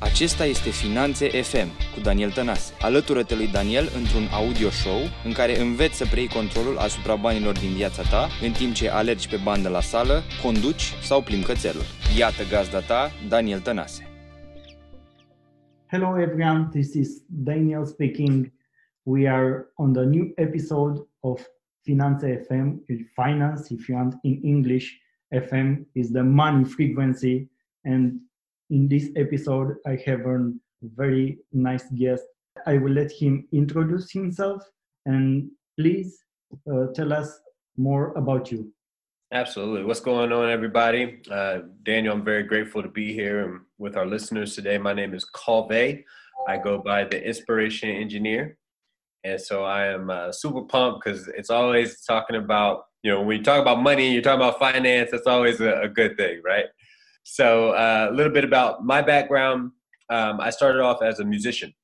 Acesta 0.00 0.44
este 0.44 0.70
Finanțe 0.70 1.26
FM 1.28 1.68
cu 1.94 2.00
Daniel 2.00 2.30
Tănase. 2.30 2.74
Alătură-te 2.80 3.34
lui 3.34 3.48
Daniel 3.48 3.86
într-un 4.00 4.26
audio 4.40 4.70
show 4.70 5.00
în 5.24 5.32
care 5.32 5.60
înveți 5.60 5.96
să 5.96 6.04
preiei 6.04 6.28
controlul 6.28 6.76
asupra 6.76 7.16
banilor 7.16 7.58
din 7.58 7.72
viața 7.80 8.02
ta 8.02 8.28
în 8.46 8.52
timp 8.52 8.72
ce 8.72 8.88
alergi 8.88 9.28
pe 9.28 9.38
bandă 9.44 9.68
la 9.68 9.80
sală, 9.80 10.22
conduci 10.42 10.84
sau 11.08 11.22
plimbi 11.22 11.46
cățelul. 11.46 11.86
Iată 12.18 12.42
gazda 12.50 12.80
ta, 12.80 13.10
Daniel 13.28 13.60
Tănase. 13.60 14.02
Hello 15.86 16.20
everyone, 16.20 16.68
this 16.70 16.94
is 16.94 17.08
Daniel 17.26 17.84
speaking. 17.84 18.52
We 19.02 19.28
are 19.28 19.50
on 19.74 19.92
the 19.92 20.04
new 20.04 20.26
episode 20.34 20.96
of 21.20 21.36
Finance 21.86 22.26
FM, 22.46 22.66
finance 23.22 23.74
if 23.74 23.88
you 23.88 23.98
want 23.98 24.14
in 24.22 24.40
English. 24.42 24.86
FM 25.46 25.68
is 25.92 26.10
the 26.10 26.22
money 26.22 26.64
frequency 26.64 27.50
and 27.82 28.27
in 28.70 28.88
this 28.88 29.08
episode, 29.16 29.76
I 29.86 29.98
have 30.06 30.20
a 30.20 30.52
very 30.82 31.38
nice 31.52 31.84
guest. 31.96 32.24
I 32.66 32.78
will 32.78 32.92
let 32.92 33.10
him 33.10 33.46
introduce 33.52 34.10
himself 34.12 34.62
and 35.06 35.50
please 35.78 36.18
uh, 36.70 36.86
tell 36.94 37.12
us 37.12 37.38
more 37.76 38.12
about 38.14 38.50
you. 38.50 38.72
Absolutely. 39.32 39.84
What's 39.84 40.00
going 40.00 40.32
on, 40.32 40.50
everybody? 40.50 41.20
Uh, 41.30 41.58
Daniel, 41.82 42.14
I'm 42.14 42.24
very 42.24 42.42
grateful 42.44 42.82
to 42.82 42.88
be 42.88 43.12
here 43.12 43.44
and 43.44 43.60
with 43.76 43.96
our 43.96 44.06
listeners 44.06 44.54
today. 44.54 44.78
My 44.78 44.94
name 44.94 45.14
is 45.14 45.24
Colve. 45.24 45.70
I 45.70 46.56
go 46.62 46.78
by 46.78 47.04
the 47.04 47.22
Inspiration 47.22 47.90
Engineer. 47.90 48.56
And 49.24 49.40
so 49.40 49.64
I 49.64 49.86
am 49.88 50.10
uh, 50.10 50.32
super 50.32 50.62
pumped 50.62 51.04
because 51.04 51.28
it's 51.28 51.50
always 51.50 52.00
talking 52.02 52.36
about, 52.36 52.84
you 53.02 53.10
know, 53.10 53.20
when 53.20 53.38
you 53.38 53.44
talk 53.44 53.60
about 53.60 53.82
money, 53.82 54.12
you're 54.12 54.22
talking 54.22 54.40
about 54.40 54.58
finance, 54.58 55.10
that's 55.10 55.26
always 55.26 55.60
a, 55.60 55.82
a 55.82 55.88
good 55.88 56.16
thing, 56.16 56.40
right? 56.42 56.66
So 57.30 57.72
uh, 57.72 58.08
a 58.10 58.14
little 58.14 58.32
bit 58.32 58.42
about 58.42 58.84
my 58.86 59.02
background. 59.02 59.72
Um, 60.08 60.40
I 60.40 60.48
started 60.48 60.80
off 60.80 61.02
as 61.02 61.20
a 61.20 61.24
musician. 61.24 61.74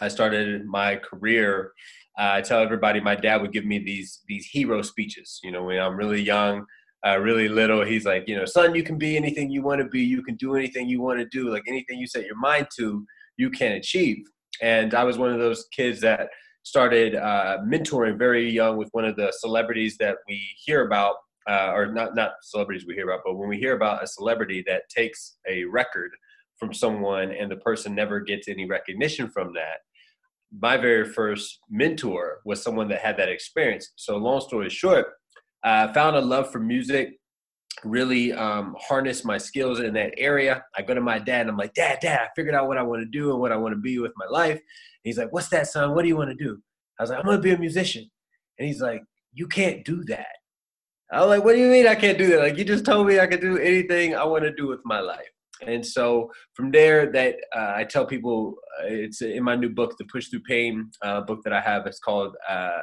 I 0.00 0.08
started 0.08 0.64
my 0.64 0.96
career. 0.96 1.72
Uh, 2.18 2.32
I 2.36 2.40
tell 2.40 2.62
everybody 2.62 2.98
my 2.98 3.14
dad 3.14 3.42
would 3.42 3.52
give 3.52 3.66
me 3.66 3.78
these 3.78 4.20
these 4.28 4.46
hero 4.46 4.80
speeches. 4.80 5.40
You 5.44 5.52
know, 5.52 5.64
when 5.64 5.78
I'm 5.78 5.94
really 5.94 6.22
young, 6.22 6.64
uh, 7.06 7.18
really 7.18 7.48
little, 7.48 7.84
he's 7.84 8.06
like, 8.06 8.26
you 8.26 8.34
know, 8.34 8.46
son, 8.46 8.74
you 8.74 8.82
can 8.82 8.96
be 8.96 9.14
anything 9.14 9.50
you 9.50 9.62
want 9.62 9.82
to 9.82 9.88
be. 9.88 10.00
You 10.00 10.22
can 10.22 10.36
do 10.36 10.56
anything 10.56 10.88
you 10.88 11.02
want 11.02 11.20
to 11.20 11.26
do. 11.26 11.50
Like 11.50 11.64
anything 11.68 11.98
you 11.98 12.06
set 12.06 12.24
your 12.24 12.38
mind 12.38 12.68
to, 12.78 13.04
you 13.36 13.50
can 13.50 13.72
achieve. 13.72 14.24
And 14.62 14.94
I 14.94 15.04
was 15.04 15.18
one 15.18 15.32
of 15.34 15.38
those 15.38 15.66
kids 15.76 16.00
that 16.00 16.30
started 16.62 17.14
uh, 17.14 17.58
mentoring 17.66 18.18
very 18.18 18.50
young 18.50 18.78
with 18.78 18.88
one 18.92 19.04
of 19.04 19.16
the 19.16 19.34
celebrities 19.38 19.98
that 19.98 20.16
we 20.26 20.40
hear 20.64 20.86
about 20.86 21.16
uh, 21.48 21.72
or 21.74 21.92
not 21.92 22.14
not 22.14 22.32
celebrities 22.42 22.86
we 22.86 22.94
hear 22.94 23.08
about, 23.08 23.22
but 23.24 23.36
when 23.36 23.48
we 23.48 23.58
hear 23.58 23.74
about 23.74 24.02
a 24.02 24.06
celebrity 24.06 24.62
that 24.66 24.88
takes 24.88 25.36
a 25.48 25.64
record 25.64 26.10
from 26.58 26.72
someone 26.72 27.32
and 27.32 27.50
the 27.50 27.56
person 27.56 27.94
never 27.94 28.20
gets 28.20 28.48
any 28.48 28.66
recognition 28.66 29.28
from 29.28 29.52
that, 29.54 29.78
my 30.60 30.76
very 30.76 31.04
first 31.04 31.60
mentor 31.70 32.40
was 32.44 32.62
someone 32.62 32.88
that 32.88 33.00
had 33.00 33.16
that 33.16 33.28
experience. 33.28 33.92
So 33.96 34.16
long 34.16 34.40
story 34.40 34.68
short, 34.68 35.06
I 35.64 35.92
found 35.92 36.16
a 36.16 36.20
love 36.20 36.50
for 36.52 36.58
music, 36.58 37.18
really 37.84 38.32
um, 38.32 38.76
harnessed 38.78 39.24
my 39.24 39.38
skills 39.38 39.80
in 39.80 39.94
that 39.94 40.12
area. 40.18 40.64
I 40.76 40.82
go 40.82 40.94
to 40.94 41.00
my 41.00 41.18
dad 41.18 41.42
and 41.42 41.50
I'm 41.50 41.56
like, 41.56 41.74
Dad, 41.74 41.98
Dad, 42.00 42.20
I 42.20 42.28
figured 42.36 42.54
out 42.54 42.68
what 42.68 42.78
I 42.78 42.82
want 42.82 43.02
to 43.02 43.06
do 43.06 43.30
and 43.30 43.40
what 43.40 43.52
I 43.52 43.56
want 43.56 43.72
to 43.72 43.80
be 43.80 43.98
with 43.98 44.12
my 44.16 44.26
life. 44.26 44.56
And 44.56 44.60
he's 45.04 45.18
like, 45.18 45.32
What's 45.32 45.48
that, 45.48 45.68
son? 45.68 45.94
What 45.94 46.02
do 46.02 46.08
you 46.08 46.16
want 46.16 46.30
to 46.30 46.44
do? 46.44 46.60
I 46.98 47.02
was 47.02 47.10
like, 47.10 47.18
I'm 47.18 47.24
going 47.24 47.38
to 47.38 47.42
be 47.42 47.52
a 47.52 47.58
musician. 47.58 48.08
And 48.58 48.68
he's 48.68 48.80
like, 48.80 49.02
You 49.32 49.46
can't 49.46 49.84
do 49.84 50.04
that. 50.04 50.36
I 51.12 51.20
was 51.20 51.28
like, 51.28 51.44
what 51.44 51.54
do 51.54 51.60
you 51.60 51.68
mean 51.68 51.86
I 51.86 51.94
can't 51.94 52.16
do 52.16 52.26
that? 52.28 52.40
Like, 52.40 52.56
you 52.56 52.64
just 52.64 52.86
told 52.86 53.06
me 53.06 53.20
I 53.20 53.26
could 53.26 53.42
do 53.42 53.58
anything 53.58 54.16
I 54.16 54.24
want 54.24 54.44
to 54.44 54.54
do 54.54 54.66
with 54.66 54.80
my 54.84 55.00
life. 55.00 55.28
And 55.66 55.84
so 55.84 56.30
from 56.54 56.70
there, 56.70 57.12
that 57.12 57.36
uh, 57.54 57.74
I 57.76 57.84
tell 57.84 58.06
people, 58.06 58.54
uh, 58.80 58.86
it's 58.86 59.20
in 59.20 59.44
my 59.44 59.54
new 59.54 59.68
book, 59.68 59.96
The 59.98 60.06
Push 60.06 60.28
Through 60.28 60.42
Pain 60.48 60.90
uh, 61.02 61.20
book 61.20 61.40
that 61.44 61.52
I 61.52 61.60
have. 61.60 61.86
It's 61.86 61.98
called 61.98 62.34
uh, 62.48 62.82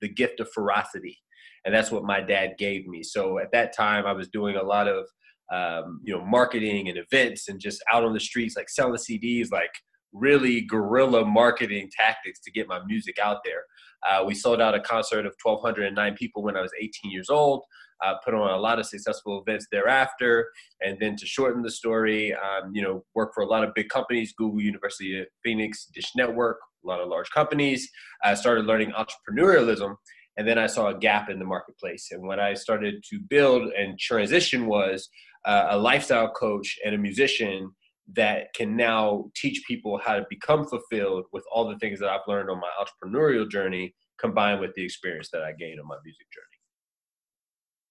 The 0.00 0.08
Gift 0.08 0.40
of 0.40 0.50
Ferocity. 0.52 1.16
And 1.64 1.72
that's 1.72 1.92
what 1.92 2.02
my 2.02 2.20
dad 2.20 2.54
gave 2.58 2.88
me. 2.88 3.04
So 3.04 3.38
at 3.38 3.52
that 3.52 3.74
time, 3.74 4.06
I 4.06 4.12
was 4.12 4.28
doing 4.28 4.56
a 4.56 4.62
lot 4.62 4.88
of, 4.88 5.06
um, 5.52 6.00
you 6.02 6.12
know, 6.12 6.24
marketing 6.24 6.88
and 6.88 6.98
events 6.98 7.48
and 7.48 7.60
just 7.60 7.82
out 7.92 8.04
on 8.04 8.12
the 8.12 8.20
streets, 8.20 8.56
like 8.56 8.68
selling 8.68 8.96
CDs, 8.96 9.52
like 9.52 9.70
really 10.12 10.60
guerrilla 10.60 11.24
marketing 11.24 11.90
tactics 11.94 12.40
to 12.40 12.50
get 12.50 12.68
my 12.68 12.80
music 12.86 13.18
out 13.18 13.38
there. 13.44 13.64
Uh, 14.08 14.24
we 14.24 14.34
sold 14.34 14.60
out 14.60 14.74
a 14.74 14.80
concert 14.80 15.26
of 15.26 15.34
1,209 15.42 16.14
people 16.14 16.42
when 16.42 16.56
I 16.56 16.60
was 16.60 16.72
18 16.80 17.10
years 17.10 17.30
old. 17.30 17.62
Uh, 18.04 18.14
put 18.24 18.34
on 18.34 18.50
a 18.50 18.56
lot 18.56 18.80
of 18.80 18.86
successful 18.86 19.40
events 19.46 19.68
thereafter, 19.70 20.48
and 20.80 20.98
then 20.98 21.14
to 21.14 21.24
shorten 21.24 21.62
the 21.62 21.70
story, 21.70 22.34
um, 22.34 22.72
you 22.74 22.82
know, 22.82 23.04
work 23.14 23.30
for 23.32 23.44
a 23.44 23.46
lot 23.46 23.62
of 23.62 23.72
big 23.74 23.88
companies: 23.90 24.34
Google, 24.36 24.60
University 24.60 25.20
of 25.20 25.26
Phoenix, 25.44 25.86
Dish 25.94 26.10
Network, 26.16 26.58
a 26.84 26.88
lot 26.88 27.00
of 27.00 27.08
large 27.08 27.30
companies. 27.30 27.88
I 28.24 28.34
started 28.34 28.66
learning 28.66 28.92
entrepreneurialism, 28.92 29.94
and 30.36 30.48
then 30.48 30.58
I 30.58 30.66
saw 30.66 30.88
a 30.88 30.98
gap 30.98 31.30
in 31.30 31.38
the 31.38 31.44
marketplace. 31.44 32.08
And 32.10 32.22
what 32.22 32.40
I 32.40 32.54
started 32.54 33.04
to 33.10 33.20
build 33.20 33.70
and 33.72 33.96
transition 34.00 34.66
was 34.66 35.08
uh, 35.44 35.68
a 35.70 35.78
lifestyle 35.78 36.30
coach 36.30 36.78
and 36.84 36.96
a 36.96 36.98
musician 36.98 37.70
that 38.08 38.52
can 38.54 38.76
now 38.76 39.30
teach 39.34 39.62
people 39.66 39.98
how 40.04 40.16
to 40.16 40.26
become 40.28 40.66
fulfilled 40.66 41.24
with 41.32 41.44
all 41.52 41.68
the 41.68 41.78
things 41.78 42.00
that 42.00 42.08
I've 42.08 42.26
learned 42.26 42.50
on 42.50 42.60
my 42.60 42.70
entrepreneurial 42.80 43.48
journey 43.48 43.94
combined 44.18 44.60
with 44.60 44.74
the 44.74 44.84
experience 44.84 45.30
that 45.32 45.42
I 45.42 45.52
gained 45.52 45.80
on 45.80 45.86
my 45.86 45.96
music 46.04 46.26
journey. 46.32 46.58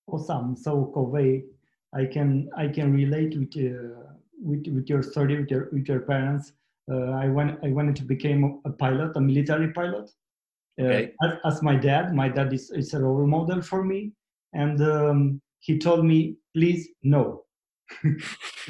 Awesome. 0.08 0.56
So 0.56 0.92
Kovei, 0.96 1.44
I 1.94 2.06
can 2.06 2.50
I 2.58 2.68
can 2.68 2.94
relate 2.94 3.38
with 3.38 3.56
uh, 3.58 4.14
with, 4.42 4.68
with 4.68 4.90
your 4.90 5.04
story 5.04 5.40
with 5.40 5.50
your 5.50 5.70
with 5.72 5.88
your 5.88 6.02
parents. 6.02 6.54
Uh, 6.92 7.12
I 7.12 7.28
went 7.28 7.60
I 7.64 7.70
wanted 7.70 7.96
to 7.98 8.04
become 8.04 8.62
a 8.66 8.72
pilot, 8.72 9.16
a 9.16 9.22
military 9.22 9.72
pilot. 9.72 10.10
Uh, 10.80 10.86
okay. 10.86 11.14
as, 11.24 11.32
as, 11.46 11.62
my 11.62 11.76
dad, 11.76 12.16
my 12.16 12.30
dad 12.30 12.52
is, 12.54 12.72
is 12.72 12.94
a 12.94 13.00
role 13.00 13.28
model 13.28 13.62
for 13.62 13.84
me, 13.84 14.14
and 14.54 14.82
um, 14.82 15.42
he 15.60 15.78
told 15.78 16.06
me, 16.06 16.38
please 16.56 16.88
no, 17.04 17.44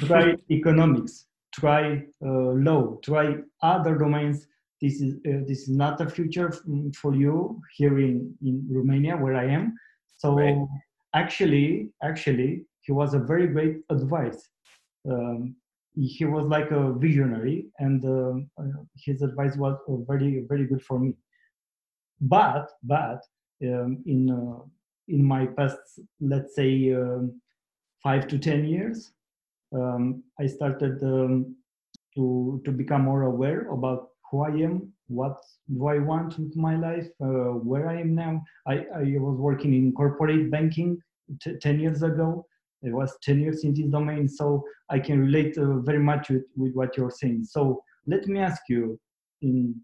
try 0.00 0.34
economics 0.50 1.26
try 1.52 2.02
uh, 2.24 2.52
low, 2.68 3.00
try 3.04 3.36
other 3.62 3.96
domains. 3.96 4.46
This 4.80 5.00
is 5.00 5.14
uh, 5.26 5.44
this 5.46 5.62
is 5.62 5.68
not 5.68 6.00
a 6.00 6.08
future 6.08 6.48
mm, 6.68 6.94
for 6.96 7.14
you 7.14 7.60
here 7.76 7.98
in, 8.00 8.34
in 8.42 8.66
Romania 8.68 9.16
where 9.16 9.36
I 9.36 9.46
am. 9.46 9.74
So 10.18 10.34
right. 10.34 10.56
actually, 11.14 11.90
actually, 12.02 12.64
he 12.80 12.92
was 12.92 13.14
a 13.14 13.18
very 13.18 13.46
great 13.46 13.76
advice. 13.90 14.48
Um, 15.08 15.54
he 15.94 16.24
was 16.24 16.46
like 16.46 16.70
a 16.70 16.92
visionary, 16.94 17.66
and 17.78 18.04
um, 18.04 18.50
uh, 18.58 18.82
his 18.96 19.22
advice 19.22 19.56
was 19.56 19.76
very 20.08 20.44
very 20.48 20.66
good 20.66 20.82
for 20.82 20.98
me. 20.98 21.14
But 22.20 22.68
but 22.82 23.20
um, 23.62 24.02
in 24.06 24.30
uh, 24.30 24.64
in 25.08 25.24
my 25.24 25.46
past, 25.46 25.78
let's 26.20 26.54
say 26.54 26.92
um, 26.94 27.40
five 28.02 28.26
to 28.28 28.38
ten 28.38 28.64
years, 28.64 29.12
um, 29.74 30.22
I 30.40 30.46
started 30.46 31.02
um, 31.02 31.56
to 32.14 32.60
to 32.64 32.70
become 32.72 33.02
more 33.02 33.22
aware 33.22 33.68
about 33.70 34.08
who 34.30 34.42
I 34.44 34.50
am, 34.50 34.92
what 35.08 35.38
do 35.72 35.86
I 35.88 35.98
want 35.98 36.38
with 36.38 36.56
my 36.56 36.76
life, 36.76 37.08
uh, 37.22 37.52
where 37.70 37.88
I 37.88 38.00
am 38.00 38.14
now. 38.14 38.42
I, 38.66 38.86
I 38.96 39.04
was 39.18 39.38
working 39.38 39.74
in 39.74 39.92
corporate 39.92 40.50
banking 40.50 40.98
t- 41.42 41.58
10 41.60 41.80
years 41.80 42.02
ago. 42.02 42.46
It 42.82 42.92
was 42.92 43.16
10 43.22 43.40
years 43.40 43.62
in 43.62 43.74
this 43.74 43.86
domain, 43.86 44.26
so 44.26 44.64
I 44.88 44.98
can 44.98 45.20
relate 45.20 45.56
uh, 45.58 45.78
very 45.80 46.00
much 46.00 46.30
with, 46.30 46.44
with 46.56 46.72
what 46.74 46.96
you're 46.96 47.10
saying. 47.10 47.44
So 47.44 47.82
let 48.06 48.26
me 48.26 48.40
ask 48.40 48.62
you 48.68 48.98
in, 49.42 49.76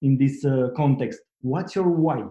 in 0.00 0.16
this 0.16 0.44
uh, 0.44 0.68
context, 0.76 1.20
what's 1.40 1.74
your 1.74 1.88
why? 1.88 2.24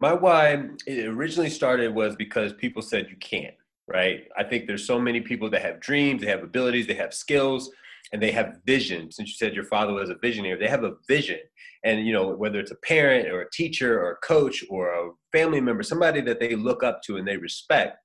My 0.00 0.12
why 0.12 0.68
originally 0.88 1.48
started 1.48 1.94
was 1.94 2.16
because 2.16 2.52
people 2.52 2.82
said 2.82 3.06
you 3.08 3.16
can't 3.16 3.54
right? 3.88 4.24
I 4.36 4.44
think 4.44 4.66
there's 4.66 4.86
so 4.86 4.98
many 4.98 5.20
people 5.20 5.50
that 5.50 5.62
have 5.62 5.80
dreams, 5.80 6.22
they 6.22 6.28
have 6.28 6.42
abilities, 6.42 6.86
they 6.86 6.94
have 6.94 7.14
skills, 7.14 7.70
and 8.12 8.22
they 8.22 8.30
have 8.32 8.58
vision. 8.64 9.10
Since 9.10 9.30
you 9.30 9.34
said 9.34 9.54
your 9.54 9.64
father 9.64 9.92
was 9.92 10.10
a 10.10 10.16
visionary, 10.16 10.58
they 10.58 10.68
have 10.68 10.84
a 10.84 10.94
vision. 11.08 11.40
And 11.84 12.06
you 12.06 12.12
know, 12.12 12.28
whether 12.34 12.60
it's 12.60 12.70
a 12.70 12.76
parent 12.76 13.28
or 13.28 13.42
a 13.42 13.50
teacher 13.50 14.00
or 14.00 14.12
a 14.12 14.26
coach 14.26 14.64
or 14.70 14.88
a 14.88 15.10
family 15.32 15.60
member, 15.60 15.82
somebody 15.82 16.20
that 16.22 16.40
they 16.40 16.54
look 16.54 16.82
up 16.82 17.02
to 17.02 17.16
and 17.16 17.26
they 17.26 17.36
respect, 17.36 17.98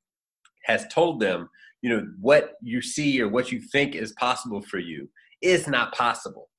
has 0.66 0.86
told 0.88 1.20
them, 1.20 1.50
you 1.82 1.90
know, 1.90 2.08
what 2.20 2.54
you 2.62 2.82
see 2.82 3.22
or 3.22 3.30
what 3.30 3.52
you 3.52 3.62
think 3.62 3.96
is 3.96 4.12
possible 4.14 4.62
for 4.62 4.80
you 4.80 5.10
is 5.42 5.68
not 5.68 5.94
possible. 5.94 6.50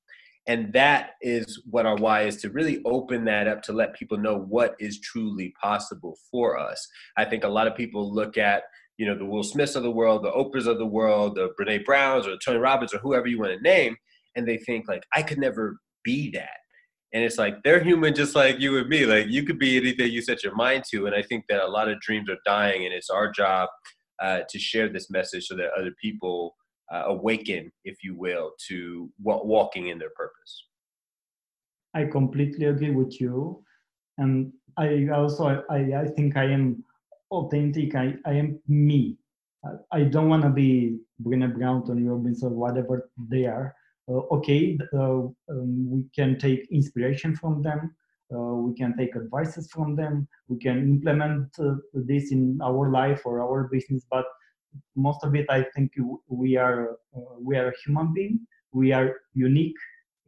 And 0.46 0.72
that 0.72 1.10
is 1.20 1.62
what 1.68 1.86
our 1.86 1.96
why 1.96 2.22
is 2.22 2.36
to 2.38 2.50
really 2.50 2.80
open 2.84 3.24
that 3.26 3.46
up 3.46 3.62
to 3.62 3.72
let 3.72 3.94
people 3.94 4.16
know 4.16 4.38
what 4.38 4.74
is 4.80 4.98
truly 5.00 5.54
possible 5.62 6.16
for 6.30 6.58
us. 6.58 6.88
I 7.16 7.24
think 7.26 7.44
a 7.44 7.48
lot 7.48 7.66
of 7.66 7.76
people 7.76 8.12
look 8.12 8.38
at 8.38 8.62
you 9.00 9.06
know, 9.06 9.16
the 9.16 9.24
Will 9.24 9.42
Smiths 9.42 9.76
of 9.76 9.82
the 9.82 9.90
world, 9.90 10.22
the 10.22 10.30
Oprahs 10.30 10.66
of 10.66 10.76
the 10.76 10.84
world, 10.84 11.34
the 11.34 11.48
Brene 11.58 11.86
Browns 11.86 12.26
or 12.26 12.36
Tony 12.36 12.58
Robbins 12.58 12.92
or 12.92 12.98
whoever 12.98 13.28
you 13.28 13.40
want 13.40 13.50
to 13.50 13.60
name, 13.62 13.96
and 14.36 14.46
they 14.46 14.58
think 14.58 14.88
like, 14.88 15.04
I 15.16 15.22
could 15.22 15.38
never 15.38 15.78
be 16.04 16.30
that. 16.32 16.58
And 17.14 17.24
it's 17.24 17.38
like 17.38 17.62
they're 17.64 17.82
human 17.82 18.14
just 18.14 18.36
like 18.36 18.60
you 18.60 18.76
and 18.76 18.90
me. 18.90 19.06
Like 19.06 19.28
you 19.28 19.42
could 19.44 19.58
be 19.58 19.78
anything 19.78 20.12
you 20.12 20.20
set 20.20 20.44
your 20.44 20.54
mind 20.54 20.84
to. 20.90 21.06
And 21.06 21.14
I 21.14 21.22
think 21.22 21.46
that 21.48 21.64
a 21.64 21.66
lot 21.66 21.88
of 21.88 21.98
dreams 22.02 22.28
are 22.28 22.36
dying, 22.44 22.84
and 22.84 22.92
it's 22.92 23.08
our 23.08 23.32
job 23.32 23.70
uh, 24.22 24.40
to 24.46 24.58
share 24.58 24.90
this 24.90 25.08
message 25.08 25.46
so 25.46 25.56
that 25.56 25.70
other 25.78 25.94
people 25.98 26.54
uh, 26.92 27.04
awaken, 27.06 27.72
if 27.86 28.04
you 28.04 28.14
will, 28.14 28.52
to 28.68 29.10
w- 29.24 29.46
walking 29.46 29.88
in 29.88 29.98
their 29.98 30.10
purpose. 30.14 30.66
I 31.94 32.04
completely 32.04 32.66
agree 32.66 32.90
with 32.90 33.18
you, 33.18 33.64
and 34.18 34.52
I 34.76 35.08
also 35.08 35.64
I, 35.70 35.78
I 36.02 36.06
think 36.14 36.36
I 36.36 36.44
am 36.44 36.84
authentic. 37.30 37.94
I, 37.94 38.14
I 38.26 38.32
am 38.34 38.60
me. 38.68 39.18
I, 39.64 40.00
I 40.00 40.02
don't 40.04 40.28
want 40.28 40.42
to 40.42 40.50
be 40.50 40.98
Brené 41.22 41.54
Brown, 41.54 41.86
Tony 41.86 42.04
Robbins, 42.04 42.42
or 42.42 42.50
whatever 42.50 43.10
they 43.28 43.46
are. 43.46 43.74
Uh, 44.08 44.22
okay, 44.32 44.78
uh, 44.94 45.22
um, 45.48 45.90
we 45.90 46.04
can 46.14 46.38
take 46.38 46.66
inspiration 46.70 47.36
from 47.36 47.62
them. 47.62 47.94
Uh, 48.34 48.54
we 48.54 48.74
can 48.74 48.96
take 48.96 49.16
advices 49.16 49.70
from 49.70 49.96
them. 49.96 50.26
We 50.48 50.58
can 50.58 50.78
implement 50.78 51.48
uh, 51.58 51.74
this 51.92 52.32
in 52.32 52.58
our 52.62 52.90
life 52.90 53.22
or 53.24 53.40
our 53.40 53.68
business. 53.72 54.06
But 54.10 54.24
most 54.96 55.24
of 55.24 55.34
it, 55.34 55.46
I 55.50 55.66
think 55.74 55.92
we 56.28 56.56
are 56.56 56.92
uh, 57.16 57.34
we 57.40 57.56
are 57.56 57.68
a 57.68 57.74
human 57.84 58.14
being. 58.14 58.40
We 58.72 58.92
are 58.92 59.16
unique, 59.34 59.76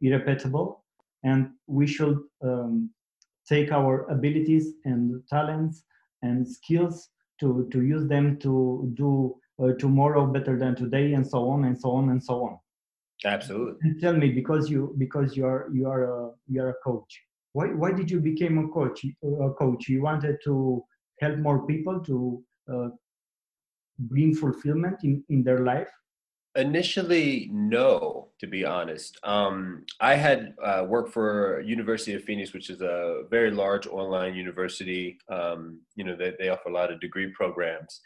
irreplaceable, 0.01 0.83
and 1.23 1.51
we 1.67 1.87
should 1.87 2.19
um, 2.41 2.89
take 3.47 3.71
our 3.71 4.05
abilities 4.09 4.73
and 4.85 5.21
talents 5.29 5.83
and 6.23 6.47
skills 6.47 7.09
to 7.39 7.67
to 7.71 7.83
use 7.83 8.07
them 8.07 8.37
to 8.39 8.91
do 8.95 9.35
uh, 9.61 9.73
tomorrow 9.83 10.25
better 10.25 10.57
than 10.57 10.75
today 10.75 11.13
and 11.13 11.25
so 11.25 11.47
on 11.49 11.65
and 11.65 11.79
so 11.79 11.91
on 11.91 12.09
and 12.09 12.23
so 12.23 12.35
on. 12.47 12.57
Absolutely. 13.25 13.77
And 13.83 14.01
tell 14.01 14.17
me 14.23 14.29
because 14.31 14.69
you 14.69 14.95
because 14.97 15.37
you 15.37 15.45
are 15.45 15.69
you 15.71 15.87
are 15.87 16.03
a 16.15 16.31
you 16.47 16.61
are 16.63 16.69
a 16.69 16.79
coach 16.83 17.21
why 17.53 17.67
why 17.67 17.91
did 17.91 18.09
you 18.11 18.19
become 18.19 18.57
a 18.57 18.67
coach 18.67 19.05
a 19.05 19.49
coach? 19.51 19.87
You 19.87 20.01
wanted 20.01 20.37
to 20.43 20.83
help 21.21 21.37
more 21.37 21.65
people 21.65 21.99
to 22.01 22.43
uh, 22.71 22.89
bring 23.99 24.35
fulfillment 24.35 24.97
in 25.03 25.23
in 25.29 25.43
their 25.43 25.59
life 25.59 25.91
Initially, 26.55 27.49
no, 27.51 28.29
to 28.39 28.45
be 28.45 28.63
honest. 28.63 29.17
Um, 29.23 29.85
I 29.99 30.13
had 30.13 30.53
uh, 30.63 30.85
worked 30.87 31.11
for 31.11 31.61
University 31.61 32.13
of 32.13 32.23
Phoenix, 32.23 32.53
which 32.53 32.69
is 32.69 32.81
a 32.81 33.23
very 33.31 33.49
large 33.49 33.87
online 33.87 34.35
university. 34.35 35.17
Um, 35.29 35.79
you 35.95 36.03
know, 36.03 36.15
they, 36.15 36.33
they 36.37 36.49
offer 36.49 36.69
a 36.69 36.73
lot 36.73 36.91
of 36.91 36.99
degree 36.99 37.31
programs. 37.35 38.01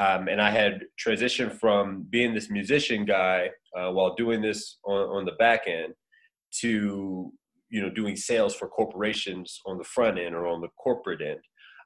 Um, 0.00 0.26
and 0.26 0.40
I 0.40 0.50
had 0.50 0.84
transitioned 0.98 1.60
from 1.60 2.06
being 2.10 2.34
this 2.34 2.50
musician 2.50 3.04
guy 3.04 3.50
uh, 3.76 3.92
while 3.92 4.14
doing 4.16 4.42
this 4.42 4.78
on, 4.84 5.18
on 5.18 5.24
the 5.24 5.32
back 5.32 5.68
end 5.68 5.94
to, 6.60 7.32
you 7.68 7.82
know, 7.82 7.90
doing 7.90 8.16
sales 8.16 8.54
for 8.54 8.66
corporations 8.66 9.60
on 9.64 9.78
the 9.78 9.84
front 9.84 10.18
end 10.18 10.34
or 10.34 10.46
on 10.46 10.60
the 10.60 10.68
corporate 10.76 11.20
end. 11.20 11.40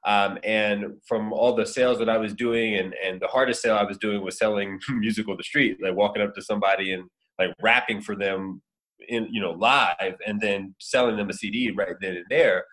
Um, 0.07 0.37
and 0.45 0.93
from 1.05 1.33
all 1.33 1.53
the 1.53 1.65
sales 1.65 1.99
that 1.99 2.07
I 2.07 2.17
was 2.17 2.33
doing, 2.33 2.75
and, 2.75 2.95
and 3.05 3.19
the 3.19 3.27
hardest 3.27 3.61
sale 3.61 3.75
I 3.75 3.83
was 3.83 3.97
doing 3.97 4.23
was 4.23 4.37
selling 4.37 4.79
music 4.89 5.27
on 5.27 5.35
the 5.35 5.43
street, 5.43 5.77
like 5.83 5.95
walking 5.95 6.23
up 6.23 6.33
to 6.35 6.41
somebody 6.41 6.93
and 6.93 7.03
like 7.37 7.53
rapping 7.61 8.01
for 8.01 8.15
them 8.15 8.61
in 9.09 9.27
you 9.29 9.41
know 9.41 9.51
live, 9.51 10.15
and 10.25 10.39
then 10.39 10.73
selling 10.79 11.17
them 11.17 11.29
a 11.29 11.33
CD 11.33 11.71
right 11.71 11.95
then 11.99 12.15
and 12.15 12.25
there. 12.29 12.63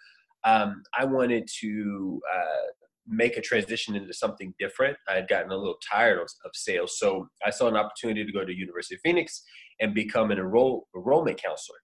Um, 0.45 0.85
I 0.97 1.05
wanted 1.07 1.49
to 1.61 2.21
uh, 2.33 2.71
make 3.09 3.37
a 3.37 3.41
transition 3.41 3.97
into 3.97 4.15
something 4.15 4.55
different. 4.61 4.97
I 5.09 5.15
had 5.15 5.29
gotten 5.29 5.51
a 5.51 5.57
little 5.57 5.79
tired 5.91 6.19
of, 6.19 6.29
of, 6.45 6.53
sales, 6.55 6.99
so 7.01 7.29
I 7.45 7.51
saw 7.51 7.67
an 7.67 7.77
opportunity 7.77 8.25
to 8.25 8.33
go 8.33 8.45
to 8.45 8.55
University 8.55 8.95
of 8.95 9.01
Phoenix 9.01 9.43
and 9.81 9.93
become 9.93 10.31
an 10.31 10.39
enroll, 10.39 10.87
enrollment 10.95 11.43
counselor. 11.43 11.79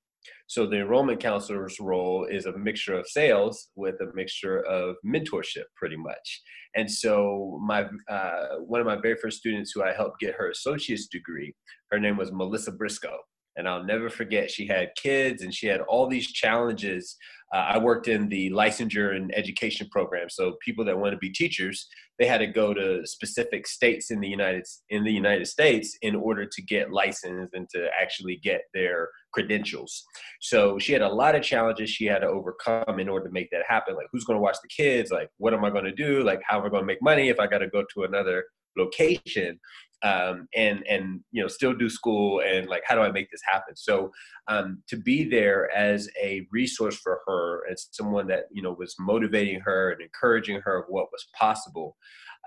So 0.50 0.66
the 0.66 0.78
enrollment 0.78 1.20
counselor's 1.20 1.78
role 1.78 2.24
is 2.24 2.46
a 2.46 2.58
mixture 2.58 2.98
of 2.98 3.06
sales 3.06 3.68
with 3.76 3.94
a 4.00 4.12
mixture 4.14 4.66
of 4.66 4.96
mentorship, 5.06 5.66
pretty 5.76 5.94
much. 5.94 6.42
And 6.74 6.90
so 6.90 7.60
my 7.64 7.86
uh, 8.08 8.56
one 8.56 8.80
of 8.80 8.86
my 8.88 8.96
very 9.00 9.14
first 9.14 9.38
students 9.38 9.70
who 9.70 9.84
I 9.84 9.92
helped 9.92 10.18
get 10.18 10.34
her 10.34 10.50
associate's 10.50 11.06
degree, 11.06 11.54
her 11.92 12.00
name 12.00 12.16
was 12.16 12.32
Melissa 12.32 12.72
Briscoe. 12.72 13.20
And 13.56 13.68
I'll 13.68 13.84
never 13.84 14.08
forget, 14.08 14.50
she 14.50 14.66
had 14.66 14.90
kids 14.96 15.42
and 15.42 15.52
she 15.52 15.66
had 15.66 15.80
all 15.80 16.06
these 16.06 16.30
challenges 16.30 17.16
uh, 17.52 17.58
I 17.70 17.78
worked 17.78 18.06
in 18.06 18.28
the 18.28 18.50
licensure 18.50 19.16
and 19.16 19.34
education 19.34 19.88
program. 19.90 20.28
So 20.30 20.56
people 20.64 20.84
that 20.84 20.96
want 20.96 21.12
to 21.12 21.18
be 21.18 21.30
teachers, 21.30 21.88
they 22.18 22.26
had 22.26 22.38
to 22.38 22.46
go 22.46 22.72
to 22.72 23.04
specific 23.04 23.66
states 23.66 24.12
in 24.12 24.20
the 24.20 24.28
United 24.28 24.64
in 24.90 25.02
the 25.02 25.12
United 25.12 25.46
States 25.46 25.96
in 26.02 26.14
order 26.14 26.46
to 26.46 26.62
get 26.62 26.92
licensed 26.92 27.52
and 27.54 27.68
to 27.70 27.88
actually 28.00 28.36
get 28.36 28.62
their 28.72 29.08
credentials. 29.32 30.04
So 30.40 30.78
she 30.78 30.92
had 30.92 31.02
a 31.02 31.08
lot 31.08 31.34
of 31.34 31.42
challenges 31.42 31.90
she 31.90 32.04
had 32.04 32.20
to 32.20 32.28
overcome 32.28 33.00
in 33.00 33.08
order 33.08 33.26
to 33.26 33.32
make 33.32 33.50
that 33.50 33.64
happen. 33.66 33.96
Like 33.96 34.06
who's 34.12 34.24
going 34.24 34.36
to 34.36 34.42
watch 34.42 34.58
the 34.62 34.68
kids? 34.68 35.10
Like 35.10 35.28
what 35.38 35.52
am 35.52 35.64
I 35.64 35.70
going 35.70 35.84
to 35.84 35.92
do? 35.92 36.22
Like 36.22 36.40
how 36.46 36.60
am 36.60 36.66
I 36.66 36.68
going 36.68 36.82
to 36.82 36.86
make 36.86 37.02
money 37.02 37.30
if 37.30 37.40
I 37.40 37.48
got 37.48 37.58
to 37.58 37.68
go 37.68 37.84
to 37.94 38.04
another 38.04 38.44
location? 38.76 39.58
Um, 40.02 40.48
and 40.54 40.86
and 40.88 41.20
you 41.30 41.42
know 41.42 41.48
still 41.48 41.74
do 41.74 41.90
school 41.90 42.40
and 42.40 42.68
like 42.68 42.82
how 42.86 42.94
do 42.94 43.02
I 43.02 43.10
make 43.10 43.30
this 43.30 43.42
happen? 43.46 43.76
So 43.76 44.10
um, 44.48 44.82
to 44.88 44.96
be 44.96 45.24
there 45.24 45.70
as 45.74 46.08
a 46.20 46.46
resource 46.50 46.96
for 46.96 47.20
her 47.26 47.62
as 47.70 47.88
someone 47.90 48.26
that 48.28 48.44
you 48.50 48.62
know 48.62 48.72
was 48.72 48.94
motivating 48.98 49.60
her 49.60 49.90
and 49.90 50.00
encouraging 50.00 50.60
her 50.64 50.78
of 50.78 50.84
what 50.88 51.12
was 51.12 51.26
possible, 51.38 51.96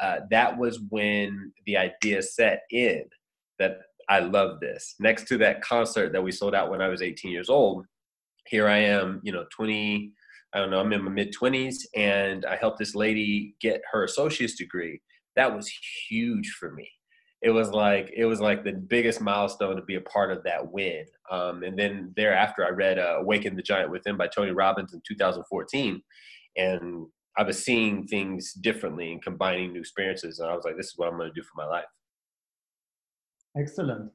uh, 0.02 0.22
that 0.32 0.58
was 0.58 0.80
when 0.90 1.52
the 1.66 1.78
idea 1.78 2.22
set 2.22 2.64
in 2.72 3.04
that 3.60 3.78
I 4.10 4.20
love 4.20 4.60
this. 4.60 4.96
Next 5.00 5.28
to 5.28 5.38
that 5.38 5.62
concert 5.62 6.12
that 6.12 6.24
we 6.24 6.32
sold 6.32 6.56
out 6.56 6.70
when 6.70 6.82
I 6.82 6.90
was 6.90 7.02
18 7.02 7.32
years 7.32 7.50
old, 7.50 7.86
here 8.48 8.68
I 8.68 8.78
am, 8.78 9.22
you 9.24 9.32
know, 9.32 9.46
20. 9.56 10.12
I 10.56 10.60
don't 10.60 10.70
know, 10.70 10.80
I'm 10.80 10.94
in 10.94 11.04
my 11.04 11.10
mid 11.10 11.34
20s, 11.34 11.78
and 11.96 12.46
I 12.46 12.56
helped 12.56 12.78
this 12.78 12.94
lady 12.94 13.56
get 13.60 13.82
her 13.92 14.04
associate's 14.04 14.56
degree. 14.56 15.02
That 15.36 15.56
was 15.56 15.72
huge 16.08 16.56
for 16.60 16.72
me 16.74 16.88
it 17.44 17.50
was 17.50 17.72
like 17.72 18.10
it 18.16 18.26
was 18.26 18.40
like 18.40 18.64
the 18.64 18.72
biggest 18.72 19.20
milestone 19.20 19.76
to 19.76 19.82
be 19.82 19.96
a 19.96 20.02
part 20.02 20.32
of 20.32 20.44
that 20.44 20.72
win. 20.72 21.06
Um, 21.30 21.64
and 21.64 21.78
then 21.78 22.14
thereafter, 22.16 22.66
I 22.66 22.70
read 22.70 22.98
uh, 22.98 23.18
"Awaken 23.20 23.58
the 23.58 23.62
Giant 23.62 23.92
Within" 23.92 24.16
by 24.16 24.28
Tony 24.28 24.52
Robbins 24.52 24.94
in 24.94 25.02
2014, 25.06 26.02
and 26.56 27.06
I 27.38 27.44
was 27.44 27.62
seeing 27.62 28.08
things 28.08 28.54
differently 28.54 29.12
and 29.12 29.22
combining 29.22 29.74
new 29.74 29.82
experiences. 29.82 30.40
And 30.40 30.50
I 30.50 30.56
was 30.56 30.64
like, 30.64 30.78
"This 30.78 30.88
is 30.88 30.94
what 30.96 31.10
I'm 31.10 31.18
going 31.18 31.30
to 31.30 31.34
do 31.34 31.44
for 31.44 31.58
my 31.58 31.68
life." 31.68 31.92
Excellent. 33.58 34.10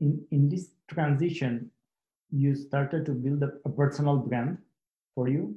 In 0.00 0.26
in 0.32 0.48
this 0.48 0.72
transition, 0.88 1.70
you 2.32 2.56
started 2.56 3.06
to 3.06 3.12
build 3.12 3.44
a, 3.44 3.52
a 3.64 3.70
personal 3.70 4.16
brand 4.16 4.58
for 5.14 5.28
you. 5.28 5.56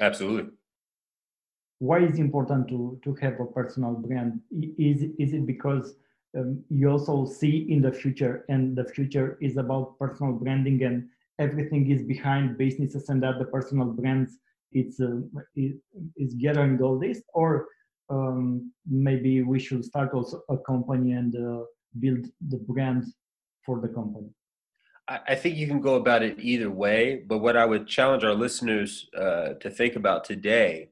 Absolutely 0.00 0.59
why 1.80 1.98
is 1.98 2.18
it 2.18 2.20
important 2.20 2.68
to 2.68 3.00
to 3.02 3.14
have 3.14 3.40
a 3.40 3.46
personal 3.46 3.94
brand? 3.94 4.40
Is 4.78 5.02
is 5.18 5.32
it 5.32 5.46
because 5.46 5.94
um, 6.36 6.62
you 6.68 6.90
also 6.90 7.24
see 7.24 7.66
in 7.70 7.80
the 7.82 7.90
future 7.90 8.44
and 8.48 8.76
the 8.76 8.84
future 8.84 9.38
is 9.40 9.56
about 9.56 9.98
personal 9.98 10.34
branding 10.34 10.84
and 10.84 11.08
everything 11.38 11.90
is 11.90 12.02
behind 12.02 12.58
businesses 12.58 13.08
and 13.08 13.22
that 13.22 13.38
the 13.38 13.46
personal 13.46 13.86
brands. 13.86 14.38
It's 14.72 15.00
uh, 15.00 15.22
is, 15.56 16.34
gathering 16.34 16.80
all 16.80 16.96
this 16.96 17.22
or 17.34 17.66
um, 18.08 18.70
maybe 18.86 19.42
we 19.42 19.58
should 19.58 19.84
start 19.84 20.12
also 20.12 20.42
a 20.48 20.58
company 20.58 21.12
and 21.12 21.34
uh, 21.34 21.64
build 21.98 22.26
the 22.48 22.58
brand 22.58 23.04
for 23.64 23.80
the 23.80 23.88
company? 23.88 24.28
I 25.08 25.34
think 25.34 25.56
you 25.56 25.66
can 25.66 25.80
go 25.80 25.96
about 25.96 26.22
it 26.22 26.36
either 26.38 26.70
way, 26.70 27.24
but 27.26 27.38
what 27.38 27.56
I 27.56 27.64
would 27.64 27.88
challenge 27.88 28.22
our 28.22 28.34
listeners 28.34 29.08
uh, 29.16 29.54
to 29.54 29.68
think 29.68 29.96
about 29.96 30.22
today 30.22 30.90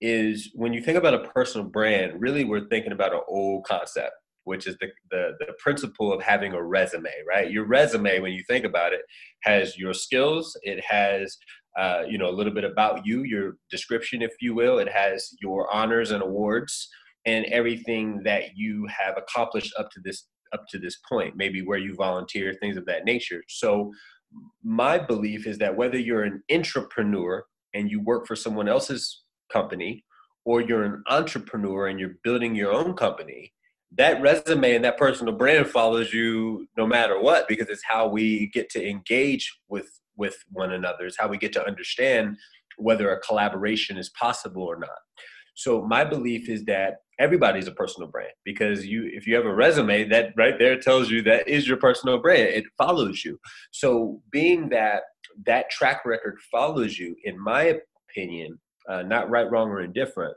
is 0.00 0.50
when 0.54 0.72
you 0.72 0.80
think 0.80 0.98
about 0.98 1.14
a 1.14 1.28
personal 1.30 1.66
brand, 1.66 2.20
really 2.20 2.44
we're 2.44 2.68
thinking 2.68 2.92
about 2.92 3.12
an 3.12 3.20
old 3.28 3.64
concept, 3.64 4.12
which 4.44 4.66
is 4.66 4.76
the, 4.80 4.88
the, 5.10 5.32
the 5.40 5.52
principle 5.58 6.12
of 6.12 6.22
having 6.22 6.52
a 6.52 6.62
resume, 6.62 7.10
right? 7.28 7.50
Your 7.50 7.66
resume, 7.66 8.20
when 8.20 8.32
you 8.32 8.42
think 8.48 8.64
about 8.64 8.92
it, 8.92 9.02
has 9.42 9.76
your 9.76 9.92
skills, 9.92 10.56
it 10.62 10.82
has 10.84 11.36
uh, 11.78 12.02
you 12.08 12.18
know 12.18 12.28
a 12.28 12.32
little 12.32 12.52
bit 12.52 12.64
about 12.64 13.06
you, 13.06 13.22
your 13.22 13.56
description, 13.70 14.22
if 14.22 14.32
you 14.40 14.54
will, 14.54 14.78
it 14.78 14.88
has 14.88 15.30
your 15.40 15.72
honors 15.72 16.10
and 16.10 16.22
awards 16.22 16.88
and 17.26 17.44
everything 17.46 18.22
that 18.24 18.56
you 18.56 18.86
have 18.86 19.16
accomplished 19.16 19.72
up 19.78 19.90
to 19.90 20.00
this 20.02 20.26
up 20.52 20.64
to 20.70 20.78
this 20.78 20.98
point, 21.08 21.36
maybe 21.36 21.62
where 21.62 21.78
you 21.78 21.94
volunteer, 21.94 22.54
things 22.54 22.76
of 22.76 22.86
that 22.86 23.04
nature. 23.04 23.42
So 23.48 23.92
my 24.62 24.98
belief 24.98 25.46
is 25.46 25.58
that 25.58 25.76
whether 25.76 25.98
you're 25.98 26.24
an 26.24 26.42
entrepreneur 26.50 27.44
and 27.74 27.90
you 27.90 28.00
work 28.02 28.26
for 28.26 28.34
someone 28.34 28.68
else's 28.68 29.24
company 29.52 30.04
or 30.44 30.60
you're 30.60 30.84
an 30.84 31.02
entrepreneur 31.08 31.88
and 31.88 32.00
you're 32.00 32.16
building 32.24 32.54
your 32.54 32.72
own 32.72 32.94
company, 32.94 33.52
that 33.96 34.20
resume 34.20 34.74
and 34.74 34.84
that 34.84 34.98
personal 34.98 35.34
brand 35.34 35.66
follows 35.66 36.12
you 36.12 36.66
no 36.76 36.86
matter 36.86 37.20
what 37.20 37.48
because 37.48 37.68
it's 37.68 37.84
how 37.86 38.06
we 38.06 38.48
get 38.48 38.70
to 38.70 38.86
engage 38.86 39.58
with 39.68 39.90
with 40.16 40.36
one 40.50 40.72
another. 40.72 41.06
It's 41.06 41.18
how 41.18 41.28
we 41.28 41.38
get 41.38 41.52
to 41.52 41.66
understand 41.66 42.36
whether 42.76 43.10
a 43.10 43.20
collaboration 43.20 43.96
is 43.96 44.10
possible 44.10 44.62
or 44.62 44.78
not. 44.78 44.98
So 45.54 45.82
my 45.82 46.04
belief 46.04 46.48
is 46.48 46.64
that 46.66 46.98
everybody's 47.18 47.66
a 47.66 47.72
personal 47.72 48.08
brand 48.08 48.32
because 48.44 48.86
you 48.86 49.10
if 49.12 49.26
you 49.26 49.34
have 49.34 49.46
a 49.46 49.54
resume 49.54 50.04
that 50.04 50.32
right 50.36 50.58
there 50.58 50.78
tells 50.78 51.10
you 51.10 51.20
that 51.22 51.48
is 51.48 51.66
your 51.66 51.78
personal 51.78 52.18
brand. 52.18 52.48
It 52.48 52.64
follows 52.76 53.24
you. 53.24 53.38
So 53.72 54.22
being 54.30 54.68
that 54.68 55.02
that 55.46 55.70
track 55.70 56.04
record 56.04 56.38
follows 56.50 56.98
you 56.98 57.16
in 57.24 57.38
my 57.38 57.80
opinion 58.10 58.58
uh, 58.88 59.02
not 59.02 59.30
right, 59.30 59.50
wrong, 59.50 59.70
or 59.70 59.80
indifferent. 59.80 60.36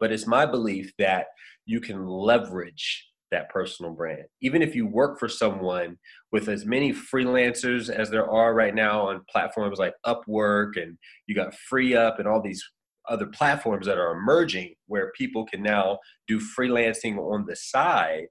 But 0.00 0.12
it's 0.12 0.26
my 0.26 0.46
belief 0.46 0.92
that 0.98 1.26
you 1.66 1.80
can 1.80 2.06
leverage 2.06 3.06
that 3.30 3.48
personal 3.48 3.92
brand. 3.92 4.24
Even 4.42 4.62
if 4.62 4.74
you 4.74 4.86
work 4.86 5.18
for 5.18 5.28
someone 5.28 5.96
with 6.30 6.48
as 6.48 6.64
many 6.64 6.92
freelancers 6.92 7.90
as 7.90 8.10
there 8.10 8.30
are 8.30 8.54
right 8.54 8.74
now 8.74 9.08
on 9.08 9.24
platforms 9.30 9.78
like 9.78 9.94
Upwork 10.06 10.80
and 10.80 10.96
you 11.26 11.34
got 11.34 11.54
FreeUp 11.72 12.18
and 12.18 12.28
all 12.28 12.40
these 12.40 12.62
other 13.08 13.26
platforms 13.26 13.86
that 13.86 13.98
are 13.98 14.16
emerging 14.16 14.74
where 14.86 15.12
people 15.16 15.44
can 15.44 15.62
now 15.62 15.98
do 16.26 16.40
freelancing 16.58 17.18
on 17.18 17.44
the 17.46 17.56
side 17.56 18.26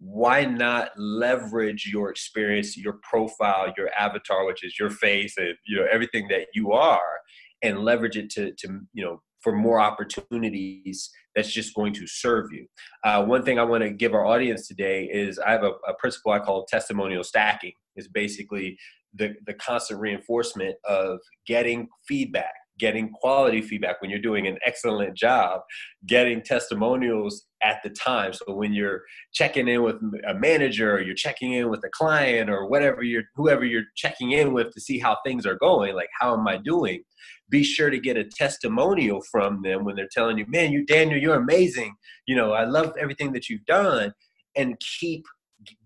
why 0.00 0.44
not 0.44 0.90
leverage 0.96 1.88
your 1.92 2.10
experience 2.10 2.76
your 2.76 2.98
profile 3.02 3.72
your 3.76 3.90
avatar 3.98 4.46
which 4.46 4.64
is 4.64 4.78
your 4.78 4.90
face 4.90 5.34
and 5.36 5.54
you 5.66 5.76
know 5.76 5.86
everything 5.90 6.28
that 6.28 6.46
you 6.54 6.72
are 6.72 7.17
and 7.62 7.80
leverage 7.80 8.16
it 8.16 8.30
to 8.30 8.52
to 8.58 8.80
you 8.92 9.04
know 9.04 9.20
for 9.40 9.52
more 9.52 9.80
opportunities 9.80 11.10
that's 11.34 11.52
just 11.52 11.74
going 11.74 11.92
to 11.92 12.06
serve 12.06 12.52
you. 12.52 12.66
Uh, 13.04 13.24
one 13.24 13.44
thing 13.44 13.58
I 13.58 13.62
want 13.62 13.84
to 13.84 13.90
give 13.90 14.12
our 14.12 14.26
audience 14.26 14.66
today 14.66 15.04
is 15.04 15.38
I 15.38 15.52
have 15.52 15.62
a, 15.62 15.72
a 15.86 15.94
principle 15.98 16.32
I 16.32 16.40
call 16.40 16.64
testimonial 16.64 17.22
stacking. 17.22 17.72
It's 17.94 18.08
basically 18.08 18.76
the, 19.14 19.34
the 19.46 19.54
constant 19.54 20.00
reinforcement 20.00 20.74
of 20.84 21.20
getting 21.46 21.88
feedback 22.08 22.52
getting 22.78 23.10
quality 23.10 23.60
feedback 23.60 24.00
when 24.00 24.10
you're 24.10 24.20
doing 24.20 24.46
an 24.46 24.58
excellent 24.64 25.16
job, 25.16 25.60
getting 26.06 26.42
testimonials 26.42 27.46
at 27.62 27.80
the 27.82 27.90
time. 27.90 28.32
So 28.32 28.54
when 28.54 28.72
you're 28.72 29.02
checking 29.32 29.68
in 29.68 29.82
with 29.82 29.96
a 30.28 30.34
manager 30.34 30.94
or 30.94 31.00
you're 31.00 31.14
checking 31.14 31.52
in 31.52 31.70
with 31.70 31.82
a 31.84 31.90
client 31.90 32.50
or 32.50 32.68
whatever 32.68 33.02
you're 33.02 33.24
whoever 33.36 33.64
you're 33.64 33.84
checking 33.96 34.32
in 34.32 34.52
with 34.52 34.72
to 34.74 34.80
see 34.80 34.98
how 34.98 35.18
things 35.24 35.46
are 35.46 35.56
going, 35.56 35.94
like 35.94 36.10
how 36.20 36.34
am 36.34 36.46
I 36.46 36.58
doing? 36.58 37.02
Be 37.50 37.64
sure 37.64 37.90
to 37.90 37.98
get 37.98 38.16
a 38.16 38.24
testimonial 38.24 39.22
from 39.30 39.62
them 39.62 39.84
when 39.84 39.96
they're 39.96 40.08
telling 40.12 40.38
you, 40.38 40.46
"Man, 40.48 40.72
you 40.72 40.84
Daniel, 40.84 41.20
you're 41.20 41.34
amazing. 41.34 41.94
You 42.26 42.36
know, 42.36 42.52
I 42.52 42.64
love 42.64 42.92
everything 42.98 43.32
that 43.32 43.48
you've 43.48 43.64
done." 43.64 44.12
And 44.56 44.76
keep 45.00 45.24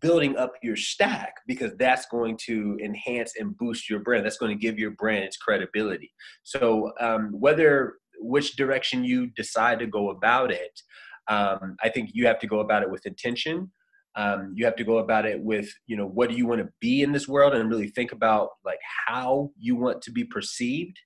building 0.00 0.36
up 0.36 0.52
your 0.62 0.76
stack 0.76 1.34
because 1.46 1.72
that's 1.78 2.06
going 2.06 2.38
to 2.46 2.78
enhance 2.82 3.34
and 3.38 3.56
boost 3.56 3.88
your 3.88 4.00
brand. 4.00 4.24
That's 4.24 4.36
going 4.36 4.56
to 4.56 4.60
give 4.60 4.78
your 4.78 4.92
brand 4.92 5.24
its 5.24 5.36
credibility. 5.36 6.12
So 6.42 6.92
um, 7.00 7.30
whether 7.32 7.94
which 8.18 8.56
direction 8.56 9.04
you 9.04 9.28
decide 9.28 9.78
to 9.80 9.86
go 9.86 10.10
about 10.10 10.52
it, 10.52 10.80
um, 11.28 11.76
I 11.82 11.88
think 11.88 12.10
you 12.12 12.26
have 12.26 12.38
to 12.40 12.46
go 12.46 12.60
about 12.60 12.82
it 12.82 12.90
with 12.90 13.06
intention. 13.06 13.70
Um, 14.14 14.52
you 14.54 14.64
have 14.66 14.76
to 14.76 14.84
go 14.84 14.98
about 14.98 15.24
it 15.24 15.40
with 15.40 15.70
you 15.86 15.96
know 15.96 16.06
what 16.06 16.28
do 16.28 16.36
you 16.36 16.46
want 16.46 16.60
to 16.60 16.68
be 16.80 17.00
in 17.00 17.12
this 17.12 17.26
world 17.26 17.54
and 17.54 17.70
really 17.70 17.88
think 17.88 18.12
about 18.12 18.50
like 18.62 18.80
how 19.06 19.50
you 19.58 19.74
want 19.74 20.02
to 20.02 20.12
be 20.12 20.22
perceived 20.24 20.98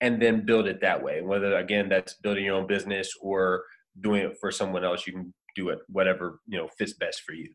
and 0.00 0.22
then 0.22 0.46
build 0.46 0.68
it 0.68 0.80
that 0.80 1.02
way 1.02 1.20
whether 1.20 1.56
again 1.56 1.88
that's 1.88 2.14
building 2.14 2.44
your 2.44 2.54
own 2.54 2.68
business 2.68 3.10
or 3.20 3.64
doing 4.00 4.22
it 4.22 4.36
for 4.40 4.52
someone 4.52 4.84
else 4.84 5.04
you 5.04 5.12
can 5.12 5.34
do 5.56 5.70
it 5.70 5.80
whatever 5.88 6.38
you 6.46 6.56
know 6.56 6.68
fits 6.78 6.92
best 6.92 7.22
for 7.22 7.32
you 7.32 7.52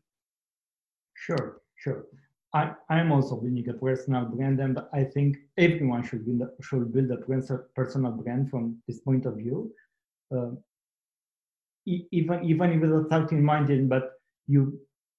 Sure, 1.20 1.60
sure. 1.76 2.06
I, 2.54 2.72
I'm 2.88 3.12
also 3.12 3.36
building 3.40 3.68
a 3.68 3.74
personal 3.74 4.24
brand, 4.24 4.58
and 4.60 4.78
I 4.92 5.04
think 5.04 5.36
everyone 5.56 6.02
should 6.02 6.24
build 6.26 6.40
a, 6.42 6.62
should 6.62 6.92
build 6.92 7.10
a 7.12 7.18
personal 7.76 8.12
brand 8.12 8.50
from 8.50 8.82
this 8.88 9.00
point 9.00 9.26
of 9.26 9.36
view. 9.36 9.72
Uh, 10.34 10.50
even 11.86 12.44
even 12.44 12.80
without 12.80 13.32
in 13.32 13.88
but 13.88 14.12
you 14.46 14.78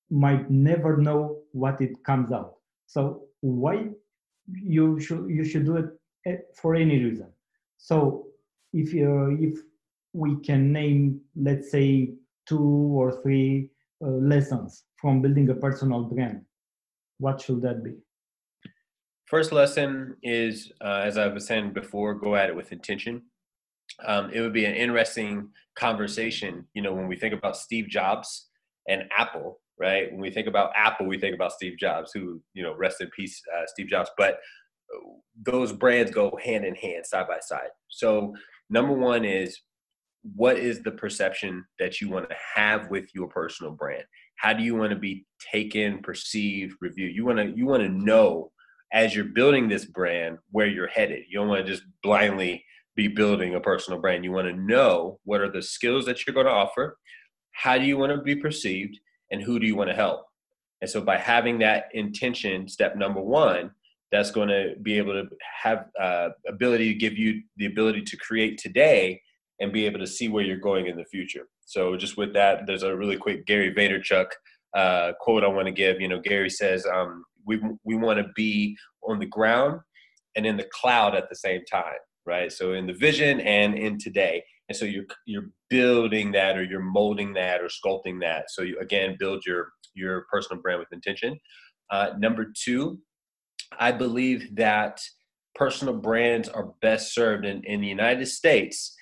might 0.10 0.50
never 0.50 0.98
know 0.98 1.39
what 1.51 1.81
it 1.81 1.91
comes 2.03 2.31
out. 2.31 2.55
So 2.86 3.24
why 3.41 3.89
you 4.48 5.00
should 5.00 5.29
you 5.29 5.43
should 5.43 5.65
do 5.65 5.77
it 5.77 5.89
eh, 6.25 6.38
for 6.62 6.75
any 6.75 7.03
reason. 7.03 7.31
So 7.77 8.27
if 8.74 8.93
you 8.93 9.38
if 9.39 9.60
we 10.13 10.39
can 10.41 10.72
name 10.72 11.22
let's 11.36 11.72
say 11.72 12.13
two 12.46 12.91
or 13.00 13.22
three 13.22 13.70
uh, 14.03 14.08
lessons 14.08 14.84
from 14.98 15.22
building 15.22 15.50
a 15.50 15.55
personal 15.55 16.03
brand, 16.03 16.41
what 17.20 17.41
should 17.41 17.62
that 17.62 17.84
be? 17.84 17.93
First 19.25 19.51
lesson 19.51 20.17
is, 20.24 20.72
uh, 20.84 21.01
as 21.05 21.17
I 21.17 21.27
was 21.27 21.46
saying 21.48 21.74
before, 21.74 22.13
go 22.15 22.36
at 22.36 22.50
it 22.50 22.55
with 22.55 22.72
intention. 22.72 23.24
Um, 24.05 24.29
it 24.34 24.41
would 24.41 24.53
be 24.53 24.65
an 24.65 24.75
interesting 24.75 25.50
conversation, 25.75 26.65
you 26.74 26.81
know, 26.81 26.93
when 26.93 27.08
we 27.08 27.15
think 27.15 27.34
about 27.34 27.55
Steve 27.55 27.88
Jobs 27.88 28.50
and 28.88 29.03
Apple, 29.17 29.62
right? 29.79 30.12
When 30.12 30.22
we 30.22 30.31
think 30.31 30.48
about 30.48 30.72
Apple, 30.75 31.08
we 31.08 31.17
think 31.17 31.36
about 31.36 31.53
Steve 31.53 31.77
Jobs, 31.77 32.12
who, 32.13 32.41
you 32.53 32.63
know, 32.63 32.75
rest 32.75 33.01
in 33.01 33.10
peace, 33.15 33.41
uh, 33.55 33.63
Steve 33.67 33.88
Jobs. 33.88 34.10
But 34.17 34.39
those 35.41 35.72
brands 35.72 36.12
go 36.12 36.38
hand 36.43 36.65
in 36.65 36.75
hand, 36.75 37.05
side 37.05 37.27
by 37.27 37.39
side. 37.41 37.70
So, 37.89 38.36
number 38.70 38.93
one 38.93 39.25
is 39.25 39.60
what 40.35 40.57
is 40.57 40.81
the 40.81 40.91
perception 40.91 41.65
that 41.79 41.99
you 41.99 42.09
want 42.09 42.29
to 42.29 42.35
have 42.55 42.89
with 42.89 43.09
your 43.13 43.27
personal 43.27 43.71
brand? 43.71 44.03
How 44.37 44.53
do 44.53 44.63
you 44.63 44.75
want 44.75 44.91
to 44.91 44.99
be 44.99 45.25
taken 45.51 46.01
perceived 46.01 46.75
reviewed? 46.81 47.15
You 47.15 47.25
want 47.25 47.39
to 47.39 47.53
you 47.55 47.65
want 47.65 47.83
to 47.83 47.89
know 47.89 48.51
as 48.93 49.15
you're 49.15 49.25
building 49.25 49.67
this 49.67 49.85
brand 49.85 50.37
where 50.51 50.67
you're 50.67 50.87
headed. 50.87 51.23
You 51.29 51.39
don't 51.39 51.47
want 51.47 51.65
to 51.65 51.71
just 51.71 51.83
blindly 52.03 52.63
be 52.95 53.07
building 53.07 53.55
a 53.55 53.59
personal 53.59 54.01
brand. 54.01 54.23
You 54.23 54.31
want 54.31 54.47
to 54.47 54.53
know 54.53 55.19
what 55.23 55.41
are 55.41 55.51
the 55.51 55.61
skills 55.61 56.05
that 56.05 56.25
you're 56.25 56.33
going 56.33 56.47
to 56.47 56.51
offer 56.51 56.97
how 57.51 57.77
do 57.77 57.85
you 57.85 57.97
want 57.97 58.11
to 58.11 58.21
be 58.21 58.35
perceived 58.35 58.99
and 59.31 59.41
who 59.41 59.59
do 59.59 59.67
you 59.67 59.75
want 59.75 59.89
to 59.89 59.95
help? 59.95 60.25
And 60.81 60.89
so 60.89 61.01
by 61.01 61.17
having 61.17 61.59
that 61.59 61.85
intention 61.93 62.67
step 62.67 62.95
number 62.95 63.21
one 63.21 63.71
that's 64.11 64.31
going 64.31 64.49
to 64.49 64.73
be 64.81 64.97
able 64.97 65.13
to 65.13 65.23
have 65.61 65.85
uh, 65.99 66.29
ability 66.47 66.91
to 66.91 66.99
give 66.99 67.17
you 67.17 67.41
the 67.55 67.67
ability 67.67 68.01
to 68.01 68.17
create 68.17 68.57
today 68.57 69.21
and 69.62 69.72
be 69.72 69.86
able 69.86 70.00
to 70.00 70.08
see 70.08 70.27
where 70.27 70.44
you're 70.44 70.58
going 70.58 70.88
in 70.88 70.98
the 70.98 71.06
future. 71.06 71.48
So 71.65 71.96
just 71.96 72.18
with 72.18 72.34
that, 72.34 72.65
there's 72.68 72.84
a 72.84 72.98
really 72.98 73.15
quick 73.15 73.46
Gary 73.46 73.74
Vaynerchuk 73.74 74.27
uh, 74.75 75.13
quote 75.20 75.44
I 75.44 75.48
want 75.48 75.68
to 75.68 75.72
give. 75.72 76.01
You 76.01 76.08
know, 76.08 76.20
Gary 76.20 76.50
says, 76.50 76.86
um, 76.86 77.24
"We 77.46 77.62
we 77.84 77.96
want 77.96 78.20
to 78.20 78.27
be 78.36 78.77
on 79.08 79.20
the 79.20 79.25
ground 79.25 79.80
and 80.36 80.46
in 80.46 80.58
the 80.58 80.68
cloud 80.74 81.15
at 81.15 81.30
the 81.30 81.36
same 81.36 81.62
time, 81.72 82.00
right? 82.25 82.51
So 82.51 82.74
in 82.74 82.88
the 82.88 82.94
vision 82.94 83.39
and 83.41 83.75
in 83.75 83.98
today." 83.98 84.44
And 84.70 84.75
so 84.75 84.86
you're 84.86 85.06
you're 85.25 85.50
building 85.70 86.32
that, 86.32 86.58
or 86.58 86.63
you're 86.63 86.82
molding 86.82 87.34
that, 87.34 87.62
or 87.62 87.68
sculpting 87.68 88.22
that. 88.22 88.46
So 88.50 88.62
you 88.62 88.80
again 88.80 89.18
build 89.20 89.44
your 89.46 89.70
your 89.94 90.25
personal 90.32 90.62
brand 90.62 90.80
with 90.80 90.94
intention. 90.94 91.38
Uh, 91.89 92.12
number 92.18 92.53
two, 92.63 93.00
I 93.77 93.91
believe 93.91 94.56
that 94.56 95.01
personal 95.56 95.94
brands 95.94 96.48
are 96.48 96.72
best 96.82 97.13
served 97.13 97.46
in, 97.46 97.62
in 97.65 97.82
the 97.82 97.88
United 97.88 98.27
States 98.27 98.96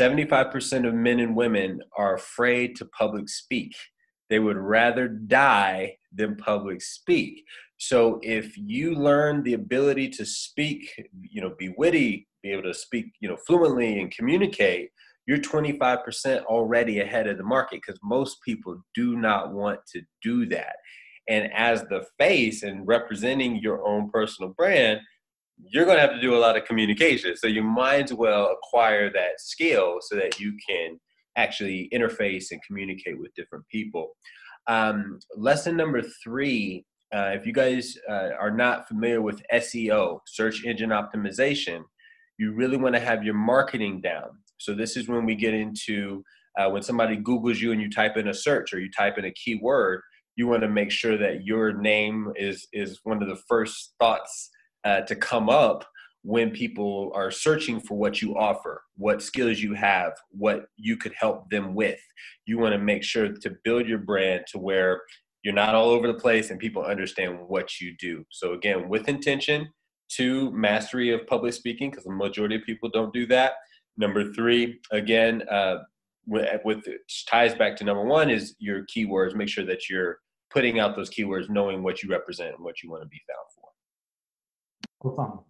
75% 0.00 0.86
of 0.86 0.94
men 0.94 1.20
and 1.20 1.36
women 1.36 1.80
are 1.96 2.14
afraid 2.14 2.76
to 2.76 2.84
public 2.86 3.28
speak. 3.28 3.72
They 4.30 4.38
would 4.38 4.56
rather 4.56 5.08
die 5.08 5.96
than 6.12 6.36
public 6.36 6.80
speak. 6.80 7.44
So 7.76 8.20
if 8.22 8.56
you 8.56 8.94
learn 8.94 9.42
the 9.42 9.54
ability 9.54 10.08
to 10.10 10.24
speak, 10.24 10.88
you 11.20 11.40
know, 11.40 11.54
be 11.58 11.74
witty, 11.76 12.28
be 12.42 12.52
able 12.52 12.62
to 12.62 12.74
speak, 12.74 13.06
you 13.20 13.28
know, 13.28 13.36
fluently 13.36 14.00
and 14.00 14.10
communicate, 14.10 14.90
you're 15.26 15.38
25% 15.38 16.44
already 16.44 17.00
ahead 17.00 17.26
of 17.26 17.38
the 17.38 17.44
market 17.44 17.80
because 17.84 18.00
most 18.02 18.38
people 18.44 18.82
do 18.94 19.16
not 19.16 19.52
want 19.52 19.80
to 19.92 20.02
do 20.22 20.46
that. 20.46 20.76
And 21.28 21.52
as 21.52 21.82
the 21.84 22.04
face 22.18 22.62
and 22.62 22.86
representing 22.86 23.56
your 23.56 23.86
own 23.86 24.10
personal 24.10 24.54
brand, 24.56 25.00
you're 25.70 25.84
going 25.84 25.96
to 25.96 26.02
have 26.02 26.12
to 26.12 26.20
do 26.20 26.34
a 26.34 26.38
lot 26.38 26.56
of 26.56 26.64
communication. 26.64 27.36
So 27.36 27.46
you 27.46 27.62
might 27.62 28.04
as 28.04 28.14
well 28.14 28.56
acquire 28.56 29.10
that 29.12 29.40
skill 29.40 29.98
so 30.00 30.16
that 30.16 30.40
you 30.40 30.56
can 30.68 30.98
actually 31.36 31.88
interface 31.92 32.46
and 32.50 32.60
communicate 32.66 33.18
with 33.18 33.34
different 33.34 33.66
people. 33.68 34.10
Um, 34.66 35.18
lesson 35.36 35.76
number 35.76 36.02
three 36.22 36.84
uh, 37.12 37.32
if 37.34 37.46
you 37.46 37.52
guys 37.52 37.98
uh, 38.08 38.30
are 38.40 38.50
not 38.50 38.88
familiar 38.88 39.20
with 39.20 39.42
SEO, 39.52 40.20
search 40.26 40.64
engine 40.64 40.90
optimization, 40.90 41.82
you 42.38 42.54
really 42.54 42.78
want 42.78 42.94
to 42.94 43.00
have 43.00 43.22
your 43.22 43.34
marketing 43.34 44.00
down. 44.00 44.30
So, 44.56 44.74
this 44.74 44.96
is 44.96 45.08
when 45.08 45.26
we 45.26 45.34
get 45.34 45.52
into 45.52 46.24
uh, 46.58 46.70
when 46.70 46.82
somebody 46.82 47.18
Googles 47.18 47.60
you 47.60 47.72
and 47.72 47.82
you 47.82 47.90
type 47.90 48.16
in 48.16 48.28
a 48.28 48.34
search 48.34 48.72
or 48.72 48.80
you 48.80 48.90
type 48.90 49.18
in 49.18 49.26
a 49.26 49.32
keyword, 49.32 50.00
you 50.36 50.46
want 50.46 50.62
to 50.62 50.68
make 50.68 50.90
sure 50.90 51.18
that 51.18 51.44
your 51.44 51.74
name 51.74 52.32
is, 52.36 52.66
is 52.72 53.00
one 53.04 53.22
of 53.22 53.28
the 53.28 53.40
first 53.46 53.94
thoughts 54.00 54.50
uh, 54.84 55.02
to 55.02 55.16
come 55.16 55.48
up 55.48 55.84
when 56.22 56.50
people 56.50 57.10
are 57.14 57.30
searching 57.30 57.80
for 57.80 57.98
what 57.98 58.22
you 58.22 58.36
offer, 58.36 58.82
what 58.96 59.22
skills 59.22 59.58
you 59.58 59.74
have, 59.74 60.12
what 60.30 60.66
you 60.76 60.96
could 60.96 61.12
help 61.18 61.50
them 61.50 61.74
with. 61.74 61.98
You 62.46 62.58
want 62.58 62.72
to 62.72 62.78
make 62.78 63.02
sure 63.02 63.32
to 63.32 63.56
build 63.64 63.88
your 63.88 63.98
brand 63.98 64.44
to 64.52 64.58
where 64.58 65.02
you're 65.42 65.54
not 65.54 65.74
all 65.74 65.90
over 65.90 66.06
the 66.06 66.14
place 66.14 66.50
and 66.50 66.60
people 66.60 66.84
understand 66.84 67.38
what 67.48 67.80
you 67.80 67.96
do. 67.98 68.24
So, 68.30 68.52
again, 68.52 68.88
with 68.88 69.08
intention, 69.08 69.68
two, 70.08 70.52
mastery 70.52 71.10
of 71.10 71.26
public 71.26 71.54
speaking, 71.54 71.90
because 71.90 72.04
the 72.04 72.12
majority 72.12 72.56
of 72.56 72.62
people 72.62 72.88
don't 72.88 73.12
do 73.12 73.26
that. 73.26 73.54
Number 73.96 74.32
three, 74.32 74.78
again, 74.92 75.42
uh, 75.50 75.78
with, 76.26 76.48
with 76.64 76.84
ties 77.26 77.54
back 77.56 77.76
to 77.76 77.84
number 77.84 78.04
one 78.04 78.30
is 78.30 78.54
your 78.60 78.86
keywords. 78.86 79.34
Make 79.34 79.48
sure 79.48 79.64
that 79.64 79.88
you're 79.90 80.18
putting 80.50 80.78
out 80.78 80.94
those 80.94 81.10
keywords, 81.10 81.50
knowing 81.50 81.82
what 81.82 82.02
you 82.02 82.08
represent 82.08 82.54
and 82.54 82.64
what 82.64 82.82
you 82.82 82.90
want 82.90 83.02
to 83.02 83.08
be 83.08 83.20
found 83.28 83.46
for 83.56 83.71
profound. 85.02 85.40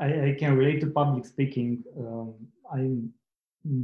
I, 0.00 0.06
I, 0.28 0.36
can 0.38 0.56
relate 0.56 0.80
to 0.80 0.86
public 0.86 1.26
speaking. 1.26 1.82
Um, 1.98 2.34
I'm 2.72 3.12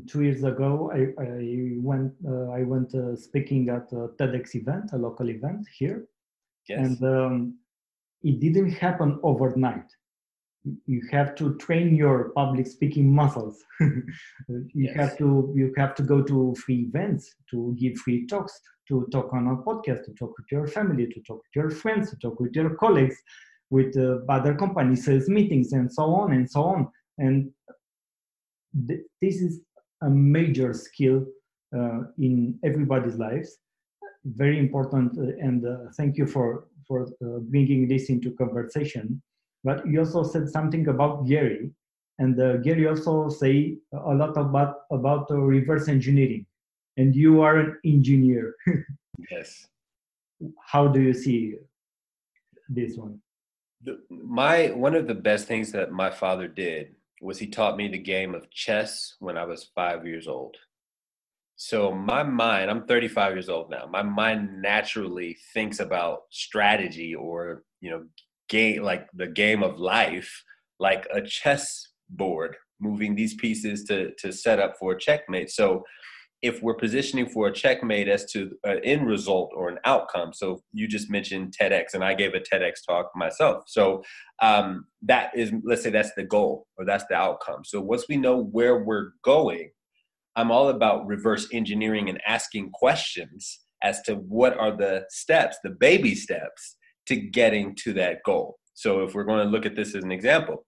two 0.06 0.22
years 0.22 0.42
ago, 0.44 0.90
I, 0.94 1.22
I 1.22 1.72
went 1.76 2.12
uh, 2.26 2.48
I 2.50 2.62
went 2.62 2.94
uh, 2.94 3.16
speaking 3.16 3.68
at 3.68 3.92
a 3.92 4.08
TEDx 4.18 4.54
event, 4.54 4.90
a 4.92 4.96
local 4.96 5.28
event 5.28 5.66
here, 5.78 6.06
yes. 6.68 6.78
and 6.78 7.02
um, 7.02 7.58
it 8.22 8.40
didn't 8.40 8.70
happen 8.70 9.18
overnight. 9.22 9.90
You 10.86 11.02
have 11.12 11.34
to 11.36 11.56
train 11.58 11.94
your 11.94 12.30
public 12.30 12.66
speaking 12.66 13.14
muscles. 13.14 13.62
you 13.80 14.02
yes. 14.74 14.96
have 14.96 15.18
to 15.18 15.52
you 15.54 15.72
have 15.76 15.94
to 15.96 16.02
go 16.02 16.22
to 16.22 16.54
free 16.54 16.88
events, 16.88 17.34
to 17.50 17.76
give 17.78 17.96
free 17.98 18.26
talks, 18.26 18.58
to 18.88 19.06
talk 19.12 19.32
on 19.32 19.46
a 19.48 19.56
podcast, 19.56 20.04
to 20.06 20.14
talk 20.14 20.32
with 20.38 20.46
your 20.50 20.66
family, 20.66 21.06
to 21.06 21.20
talk 21.20 21.42
with 21.44 21.54
your 21.54 21.70
friends, 21.70 22.10
to 22.10 22.16
talk 22.16 22.40
with 22.40 22.54
your 22.54 22.70
colleagues, 22.76 23.16
with 23.70 23.96
uh, 23.96 24.18
other 24.28 24.54
companies, 24.54 25.04
sales 25.04 25.28
meetings, 25.28 25.72
and 25.72 25.92
so 25.92 26.04
on 26.04 26.32
and 26.32 26.50
so 26.50 26.62
on. 26.62 26.88
And 27.18 27.50
th- 28.88 29.00
this 29.20 29.36
is 29.36 29.60
a 30.02 30.10
major 30.10 30.72
skill 30.72 31.24
uh, 31.76 32.00
in 32.18 32.58
everybody's 32.64 33.16
lives. 33.16 33.58
Very 34.24 34.58
important, 34.58 35.18
uh, 35.18 35.46
and 35.46 35.66
uh, 35.66 35.90
thank 35.96 36.16
you 36.16 36.26
for 36.26 36.66
for 36.86 37.08
uh, 37.24 37.38
bringing 37.40 37.88
this 37.88 38.08
into 38.10 38.30
conversation. 38.32 39.22
But 39.64 39.86
you 39.86 40.00
also 40.00 40.22
said 40.22 40.48
something 40.48 40.88
about 40.88 41.26
Gary, 41.26 41.70
and 42.18 42.40
uh, 42.40 42.58
Gary 42.58 42.86
also 42.86 43.28
say 43.28 43.78
a 43.92 44.14
lot 44.14 44.36
about 44.36 44.82
about 44.90 45.30
reverse 45.30 45.88
engineering 45.88 46.46
and 46.96 47.14
you 47.14 47.42
are 47.42 47.58
an 47.58 47.78
engineer. 47.84 48.54
yes. 49.30 49.66
How 50.64 50.88
do 50.88 51.00
you 51.00 51.14
see 51.14 51.54
this 52.68 52.96
one? 52.96 53.20
My 54.10 54.68
one 54.68 54.94
of 54.94 55.06
the 55.06 55.14
best 55.14 55.46
things 55.46 55.72
that 55.72 55.92
my 55.92 56.10
father 56.10 56.48
did 56.48 56.94
was 57.20 57.38
he 57.38 57.46
taught 57.46 57.76
me 57.76 57.88
the 57.88 57.98
game 57.98 58.34
of 58.34 58.50
chess 58.50 59.14
when 59.20 59.36
I 59.36 59.44
was 59.44 59.70
five 59.74 60.06
years 60.06 60.26
old. 60.28 60.56
So 61.56 61.90
my 61.92 62.22
mind, 62.22 62.70
I'm 62.70 62.86
35 62.86 63.32
years 63.34 63.48
old 63.48 63.70
now. 63.70 63.86
My 63.90 64.02
mind 64.02 64.60
naturally 64.60 65.38
thinks 65.54 65.80
about 65.80 66.22
strategy 66.30 67.14
or 67.14 67.62
you 67.80 67.90
know 67.90 68.04
game 68.48 68.82
like 68.82 69.08
the 69.14 69.26
game 69.26 69.62
of 69.62 69.78
life, 69.78 70.42
like 70.78 71.06
a 71.12 71.22
chess 71.22 71.88
board, 72.10 72.56
moving 72.80 73.14
these 73.14 73.34
pieces 73.34 73.84
to 73.84 74.12
to 74.18 74.32
set 74.32 74.60
up 74.60 74.74
for 74.78 74.94
checkmate. 74.94 75.50
So 75.50 75.84
if 76.46 76.62
we're 76.62 76.74
positioning 76.74 77.28
for 77.28 77.48
a 77.48 77.52
checkmate 77.52 78.08
as 78.08 78.30
to 78.32 78.52
an 78.64 78.80
end 78.84 79.06
result 79.06 79.50
or 79.54 79.68
an 79.68 79.78
outcome. 79.84 80.32
So 80.32 80.62
you 80.72 80.86
just 80.86 81.10
mentioned 81.10 81.54
TEDx, 81.58 81.94
and 81.94 82.04
I 82.04 82.14
gave 82.14 82.34
a 82.34 82.40
TEDx 82.40 82.84
talk 82.86 83.10
myself. 83.16 83.64
So 83.66 84.02
um, 84.40 84.86
that 85.02 85.30
is, 85.36 85.52
let's 85.64 85.82
say 85.82 85.90
that's 85.90 86.14
the 86.16 86.24
goal 86.24 86.66
or 86.78 86.84
that's 86.84 87.04
the 87.08 87.16
outcome. 87.16 87.64
So 87.64 87.80
once 87.80 88.06
we 88.08 88.16
know 88.16 88.44
where 88.44 88.84
we're 88.84 89.10
going, 89.22 89.70
I'm 90.36 90.50
all 90.50 90.68
about 90.68 91.06
reverse 91.06 91.48
engineering 91.52 92.08
and 92.08 92.20
asking 92.26 92.70
questions 92.70 93.60
as 93.82 94.02
to 94.02 94.14
what 94.14 94.56
are 94.58 94.76
the 94.76 95.04
steps, 95.10 95.58
the 95.64 95.70
baby 95.70 96.14
steps 96.14 96.76
to 97.06 97.16
getting 97.16 97.74
to 97.76 97.92
that 97.94 98.18
goal. 98.24 98.58
So 98.74 99.02
if 99.02 99.14
we're 99.14 99.24
going 99.24 99.44
to 99.44 99.50
look 99.50 99.66
at 99.66 99.74
this 99.74 99.94
as 99.94 100.04
an 100.04 100.12
example, 100.12 100.66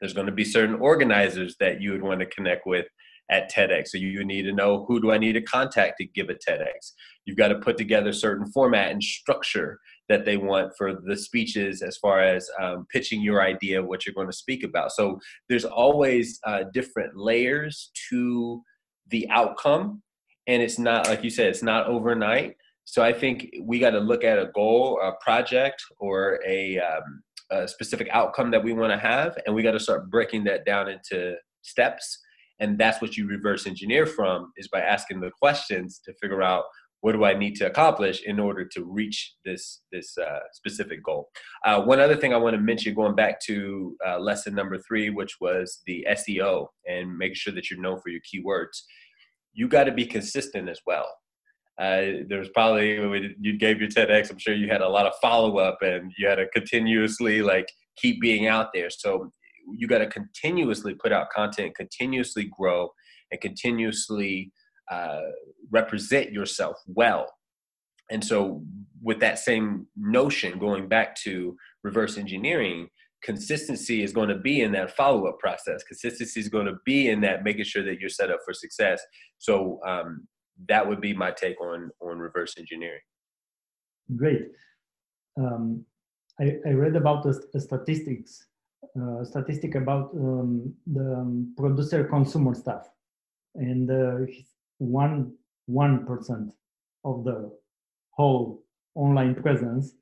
there's 0.00 0.12
going 0.12 0.26
to 0.26 0.32
be 0.32 0.44
certain 0.44 0.76
organizers 0.76 1.56
that 1.60 1.80
you 1.80 1.92
would 1.92 2.02
want 2.02 2.20
to 2.20 2.26
connect 2.26 2.66
with 2.66 2.86
at 3.30 3.50
TEDx. 3.50 3.88
So 3.88 3.98
you 3.98 4.24
need 4.24 4.42
to 4.42 4.52
know 4.52 4.84
who 4.86 5.00
do 5.00 5.10
I 5.10 5.18
need 5.18 5.32
to 5.32 5.42
contact 5.42 5.98
to 5.98 6.06
give 6.06 6.28
a 6.28 6.34
TEDx. 6.34 6.92
You've 7.24 7.36
got 7.36 7.48
to 7.48 7.58
put 7.58 7.76
together 7.76 8.12
certain 8.12 8.46
format 8.52 8.92
and 8.92 9.02
structure 9.02 9.80
that 10.08 10.24
they 10.24 10.36
want 10.36 10.72
for 10.78 11.00
the 11.04 11.16
speeches 11.16 11.82
as 11.82 11.96
far 11.96 12.20
as 12.20 12.48
um, 12.60 12.86
pitching 12.92 13.20
your 13.20 13.42
idea 13.42 13.82
what 13.82 14.06
you're 14.06 14.14
going 14.14 14.28
to 14.28 14.32
speak 14.32 14.62
about. 14.62 14.92
So 14.92 15.18
there's 15.48 15.64
always 15.64 16.38
uh, 16.46 16.64
different 16.72 17.16
layers 17.16 17.90
to 18.10 18.62
the 19.08 19.28
outcome. 19.30 20.02
And 20.46 20.62
it's 20.62 20.78
not, 20.78 21.08
like 21.08 21.24
you 21.24 21.30
said, 21.30 21.48
it's 21.48 21.62
not 21.62 21.88
overnight. 21.88 22.56
So 22.84 23.02
I 23.02 23.12
think 23.12 23.50
we 23.62 23.80
got 23.80 23.90
to 23.90 23.98
look 23.98 24.22
at 24.22 24.38
a 24.38 24.50
goal, 24.54 25.00
a 25.02 25.12
project, 25.20 25.82
or 25.98 26.40
a, 26.46 26.78
um, 26.78 27.22
a 27.50 27.66
specific 27.66 28.08
outcome 28.12 28.52
that 28.52 28.62
we 28.62 28.72
want 28.72 28.92
to 28.92 28.98
have, 28.98 29.36
and 29.44 29.54
we 29.54 29.64
got 29.64 29.72
to 29.72 29.80
start 29.80 30.08
breaking 30.08 30.44
that 30.44 30.64
down 30.64 30.88
into 30.88 31.34
steps 31.62 32.20
and 32.58 32.78
that's 32.78 33.00
what 33.00 33.16
you 33.16 33.26
reverse 33.26 33.66
engineer 33.66 34.06
from 34.06 34.52
is 34.56 34.68
by 34.68 34.80
asking 34.80 35.20
the 35.20 35.30
questions 35.40 36.00
to 36.04 36.12
figure 36.20 36.42
out 36.42 36.64
what 37.00 37.12
do 37.12 37.24
I 37.24 37.34
need 37.34 37.54
to 37.56 37.66
accomplish 37.66 38.22
in 38.24 38.40
order 38.40 38.64
to 38.64 38.84
reach 38.84 39.34
this 39.44 39.82
this 39.92 40.16
uh, 40.18 40.40
specific 40.52 41.04
goal. 41.04 41.28
Uh, 41.64 41.82
one 41.82 42.00
other 42.00 42.16
thing 42.16 42.32
I 42.32 42.38
want 42.38 42.56
to 42.56 42.60
mention, 42.60 42.94
going 42.94 43.14
back 43.14 43.40
to 43.42 43.96
uh, 44.06 44.18
lesson 44.18 44.54
number 44.54 44.78
three, 44.78 45.10
which 45.10 45.36
was 45.40 45.82
the 45.86 46.06
SEO 46.10 46.66
and 46.86 47.16
making 47.16 47.36
sure 47.36 47.52
that 47.52 47.70
you're 47.70 47.80
known 47.80 48.00
for 48.00 48.08
your 48.08 48.20
keywords. 48.22 48.82
You 49.52 49.68
got 49.68 49.84
to 49.84 49.92
be 49.92 50.06
consistent 50.06 50.68
as 50.68 50.80
well. 50.86 51.08
Uh, 51.78 52.24
there 52.28 52.38
was 52.38 52.48
probably 52.54 53.34
you 53.38 53.58
gave 53.58 53.80
your 53.80 53.90
TEDx, 53.90 54.30
I'm 54.30 54.38
sure 54.38 54.54
you 54.54 54.68
had 54.68 54.80
a 54.80 54.88
lot 54.88 55.06
of 55.06 55.12
follow 55.20 55.58
up 55.58 55.78
and 55.82 56.10
you 56.16 56.26
had 56.26 56.36
to 56.36 56.48
continuously 56.48 57.42
like 57.42 57.68
keep 57.96 58.20
being 58.20 58.46
out 58.46 58.70
there. 58.72 58.88
So 58.88 59.30
you 59.74 59.86
got 59.86 59.98
to 59.98 60.06
continuously 60.06 60.94
put 60.94 61.12
out 61.12 61.30
content, 61.30 61.74
continuously 61.74 62.50
grow, 62.56 62.90
and 63.30 63.40
continuously 63.40 64.52
uh, 64.90 65.20
represent 65.70 66.32
yourself 66.32 66.76
well. 66.86 67.26
And 68.10 68.24
so, 68.24 68.62
with 69.02 69.20
that 69.20 69.38
same 69.38 69.86
notion, 69.96 70.58
going 70.58 70.88
back 70.88 71.16
to 71.22 71.56
reverse 71.82 72.16
engineering, 72.18 72.88
consistency 73.22 74.02
is 74.02 74.12
going 74.12 74.28
to 74.28 74.38
be 74.38 74.60
in 74.60 74.72
that 74.72 74.96
follow 74.96 75.26
up 75.26 75.38
process. 75.38 75.82
Consistency 75.82 76.38
is 76.40 76.48
going 76.48 76.66
to 76.66 76.76
be 76.84 77.08
in 77.08 77.20
that 77.22 77.42
making 77.42 77.64
sure 77.64 77.84
that 77.84 77.98
you're 77.98 78.08
set 78.08 78.30
up 78.30 78.40
for 78.44 78.54
success. 78.54 79.00
So, 79.38 79.80
um, 79.86 80.28
that 80.68 80.86
would 80.86 81.00
be 81.00 81.12
my 81.12 81.32
take 81.32 81.60
on 81.60 81.90
on 82.00 82.18
reverse 82.18 82.54
engineering. 82.58 83.00
Great. 84.16 84.48
Um, 85.38 85.84
I, 86.40 86.56
I 86.66 86.70
read 86.70 86.96
about 86.96 87.22
the, 87.22 87.42
the 87.52 87.60
statistics 87.60 88.46
uh, 89.00 89.24
statistic 89.24 89.74
about 89.74 90.10
um, 90.14 90.74
the 90.86 91.14
um, 91.14 91.54
producer 91.56 92.04
consumer 92.04 92.54
stuff. 92.54 92.88
And 93.54 93.90
uh, 93.90 94.30
one 94.78 95.34
one 95.66 96.06
percent 96.06 96.52
of 97.04 97.24
the 97.24 97.50
whole 98.10 98.62
online 98.94 99.34
presence 99.34 99.94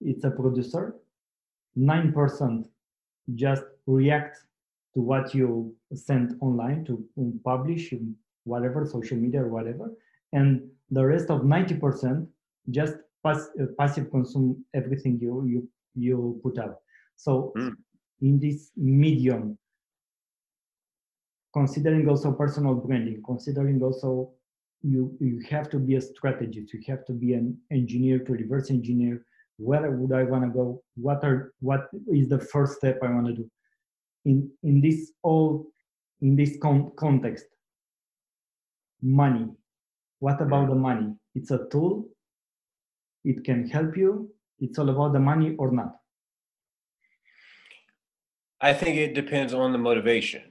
it's 0.00 0.24
a 0.24 0.30
producer. 0.30 0.96
Nine 1.74 2.12
percent 2.12 2.68
just 3.34 3.64
react 3.86 4.38
to 4.94 5.00
what 5.00 5.34
you 5.34 5.74
send 5.94 6.36
online 6.40 6.84
to 6.84 7.04
publish 7.44 7.92
whatever 8.44 8.86
social 8.86 9.16
media 9.16 9.42
or 9.42 9.48
whatever. 9.48 9.92
And 10.32 10.68
the 10.90 11.04
rest 11.04 11.30
of 11.30 11.40
90% 11.42 12.26
just 12.70 12.94
pass, 13.24 13.48
uh, 13.60 13.66
passive 13.78 14.10
consume 14.10 14.64
everything 14.74 15.18
you 15.20 15.44
you 15.44 15.68
you 15.94 16.40
put 16.42 16.58
out. 16.58 16.80
So 17.16 17.52
mm 17.56 17.74
in 18.20 18.38
this 18.38 18.70
medium, 18.76 19.58
considering 21.52 22.08
also 22.08 22.32
personal 22.32 22.74
branding, 22.74 23.22
considering 23.24 23.82
also 23.82 24.32
you 24.82 25.16
you 25.20 25.42
have 25.50 25.68
to 25.70 25.78
be 25.78 25.96
a 25.96 26.00
strategist, 26.00 26.72
you 26.72 26.80
have 26.86 27.04
to 27.06 27.12
be 27.12 27.34
an 27.34 27.58
engineer 27.70 28.18
to 28.20 28.32
reverse 28.32 28.70
engineer. 28.70 29.24
Where 29.58 29.90
would 29.90 30.12
I 30.12 30.24
want 30.24 30.44
to 30.44 30.50
go? 30.50 30.82
What 30.96 31.24
are 31.24 31.52
what 31.60 31.88
is 32.08 32.28
the 32.28 32.38
first 32.38 32.76
step 32.76 32.98
I 33.02 33.10
want 33.10 33.26
to 33.26 33.32
do? 33.32 33.50
In 34.24 34.50
in 34.62 34.80
this 34.80 35.12
all 35.22 35.66
in 36.20 36.36
this 36.36 36.58
con- 36.60 36.92
context, 36.96 37.46
money. 39.02 39.48
What 40.20 40.40
about 40.40 40.68
the 40.68 40.74
money? 40.74 41.14
It's 41.34 41.50
a 41.50 41.66
tool. 41.70 42.08
It 43.24 43.44
can 43.44 43.68
help 43.68 43.96
you. 43.96 44.30
It's 44.60 44.78
all 44.78 44.88
about 44.88 45.12
the 45.12 45.20
money 45.20 45.54
or 45.56 45.70
not. 45.70 45.96
I 48.60 48.72
think 48.72 48.96
it 48.96 49.14
depends 49.14 49.52
on 49.52 49.72
the 49.72 49.78
motivation, 49.78 50.42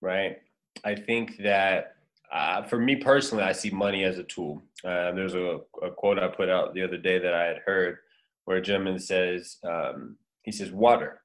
right? 0.00 0.38
I 0.84 0.94
think 0.94 1.38
that 1.38 1.96
uh, 2.32 2.62
for 2.64 2.78
me 2.78 2.96
personally, 2.96 3.44
I 3.44 3.52
see 3.52 3.70
money 3.70 4.04
as 4.04 4.18
a 4.18 4.24
tool. 4.24 4.62
Uh, 4.84 5.12
there's 5.12 5.34
a, 5.34 5.60
a, 5.82 5.90
quote 5.90 6.18
I 6.18 6.28
put 6.28 6.48
out 6.48 6.74
the 6.74 6.82
other 6.82 6.98
day 6.98 7.18
that 7.18 7.32
I 7.32 7.44
had 7.44 7.58
heard 7.64 7.98
where 8.44 8.58
a 8.58 8.62
gentleman 8.62 8.98
says, 8.98 9.56
um, 9.64 10.16
he 10.42 10.52
says, 10.52 10.70
water. 10.70 11.22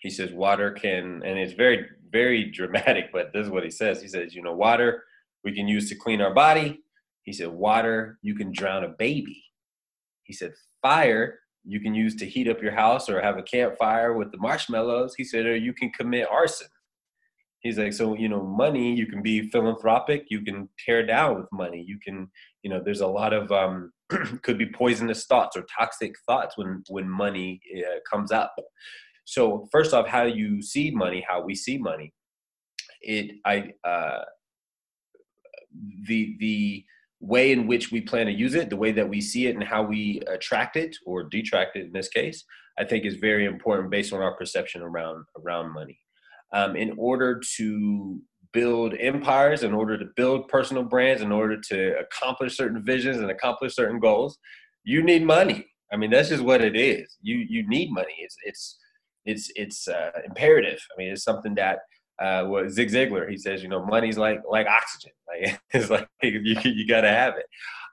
He 0.00 0.10
says, 0.10 0.32
water 0.32 0.70
can, 0.70 1.22
and 1.24 1.38
it's 1.38 1.54
very, 1.54 1.86
very 2.10 2.44
dramatic, 2.50 3.10
but 3.12 3.32
this 3.32 3.46
is 3.46 3.50
what 3.50 3.64
he 3.64 3.70
says. 3.70 4.02
He 4.02 4.08
says, 4.08 4.34
you 4.34 4.42
know, 4.42 4.52
water 4.52 5.04
we 5.44 5.52
can 5.52 5.68
use 5.68 5.88
to 5.88 5.94
clean 5.94 6.20
our 6.20 6.34
body. 6.34 6.82
He 7.22 7.32
said, 7.32 7.48
water, 7.48 8.18
you 8.22 8.34
can 8.34 8.52
drown 8.52 8.84
a 8.84 8.88
baby. 8.88 9.44
He 10.24 10.32
said, 10.32 10.52
fire, 10.82 11.38
you 11.68 11.80
can 11.80 11.94
use 11.94 12.16
to 12.16 12.26
heat 12.26 12.48
up 12.48 12.62
your 12.62 12.72
house 12.72 13.10
or 13.10 13.20
have 13.20 13.36
a 13.36 13.42
campfire 13.42 14.14
with 14.14 14.32
the 14.32 14.38
marshmallows. 14.38 15.14
He 15.14 15.22
said, 15.22 15.44
or 15.44 15.54
you 15.54 15.74
can 15.74 15.90
commit 15.90 16.26
arson. 16.30 16.68
He's 17.60 17.76
like, 17.76 17.92
so, 17.92 18.16
you 18.16 18.28
know, 18.28 18.42
money, 18.42 18.94
you 18.94 19.06
can 19.06 19.20
be 19.20 19.50
philanthropic, 19.50 20.26
you 20.30 20.40
can 20.42 20.68
tear 20.84 21.04
down 21.04 21.36
with 21.36 21.46
money. 21.52 21.84
You 21.86 21.98
can, 22.02 22.30
you 22.62 22.70
know, 22.70 22.80
there's 22.82 23.02
a 23.02 23.06
lot 23.06 23.34
of, 23.34 23.52
um, 23.52 23.92
could 24.42 24.56
be 24.56 24.70
poisonous 24.72 25.26
thoughts 25.26 25.56
or 25.56 25.66
toxic 25.78 26.14
thoughts 26.26 26.56
when, 26.56 26.82
when 26.88 27.06
money 27.08 27.60
uh, 27.76 27.98
comes 28.10 28.32
up. 28.32 28.54
So 29.26 29.68
first 29.70 29.92
off, 29.92 30.06
how 30.06 30.22
you 30.22 30.62
see 30.62 30.90
money, 30.90 31.22
how 31.28 31.42
we 31.42 31.54
see 31.54 31.76
money. 31.76 32.14
it 33.02 33.32
I 33.44 33.72
uh, 33.84 34.24
the 36.06 36.36
the 36.40 36.84
way 37.20 37.52
in 37.52 37.66
which 37.66 37.90
we 37.90 38.00
plan 38.00 38.26
to 38.26 38.32
use 38.32 38.54
it, 38.54 38.70
the 38.70 38.76
way 38.76 38.92
that 38.92 39.08
we 39.08 39.20
see 39.20 39.46
it, 39.46 39.54
and 39.54 39.64
how 39.64 39.82
we 39.82 40.20
attract 40.28 40.76
it 40.76 40.96
or 41.04 41.24
detract 41.24 41.76
it 41.76 41.86
in 41.86 41.92
this 41.92 42.08
case, 42.08 42.44
I 42.78 42.84
think 42.84 43.04
is 43.04 43.16
very 43.16 43.44
important 43.44 43.90
based 43.90 44.12
on 44.12 44.20
our 44.20 44.36
perception 44.36 44.82
around 44.82 45.24
around 45.36 45.72
money. 45.72 45.98
Um, 46.52 46.76
in 46.76 46.94
order 46.96 47.40
to 47.56 48.20
build 48.52 48.94
empires, 48.98 49.62
in 49.62 49.74
order 49.74 49.98
to 49.98 50.06
build 50.16 50.48
personal 50.48 50.82
brands, 50.82 51.20
in 51.20 51.32
order 51.32 51.60
to 51.68 51.98
accomplish 51.98 52.56
certain 52.56 52.82
visions 52.82 53.18
and 53.18 53.30
accomplish 53.30 53.74
certain 53.74 54.00
goals, 54.00 54.38
you 54.84 55.02
need 55.02 55.24
money. 55.24 55.66
I 55.92 55.96
mean, 55.96 56.10
that's 56.10 56.28
just 56.28 56.44
what 56.44 56.62
it 56.62 56.76
is. 56.76 57.16
You 57.20 57.44
you 57.48 57.68
need 57.68 57.90
money. 57.90 58.14
It's 58.20 58.36
it's 58.44 58.78
it's 59.24 59.50
it's 59.56 59.88
uh, 59.88 60.10
imperative. 60.24 60.80
I 60.92 60.94
mean, 60.98 61.12
it's 61.12 61.24
something 61.24 61.54
that 61.56 61.80
uh, 62.18 62.44
what 62.44 62.70
Zig 62.70 62.90
Ziglar 62.90 63.28
he 63.28 63.36
says. 63.36 63.62
You 63.62 63.68
know, 63.68 63.84
money's 63.84 64.18
like 64.18 64.40
like 64.48 64.66
oxygen. 64.66 65.12
Like 65.28 65.60
it's 65.72 65.90
like 65.90 66.08
you 66.22 66.56
you 66.64 66.88
got 66.88 67.02
to 67.02 67.10
have 67.10 67.34
it. 67.36 67.44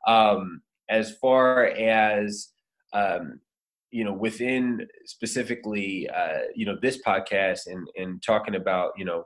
Um, 0.09 0.61
as 0.89 1.17
far 1.17 1.65
as 1.65 2.49
um, 2.93 3.41
you 3.91 4.05
know, 4.05 4.13
within 4.13 4.87
specifically, 5.05 6.09
uh, 6.09 6.43
you 6.55 6.65
know, 6.65 6.77
this 6.81 7.01
podcast 7.05 7.67
and 7.67 7.87
and 7.97 8.23
talking 8.23 8.55
about 8.55 8.93
you 8.97 9.05
know 9.05 9.25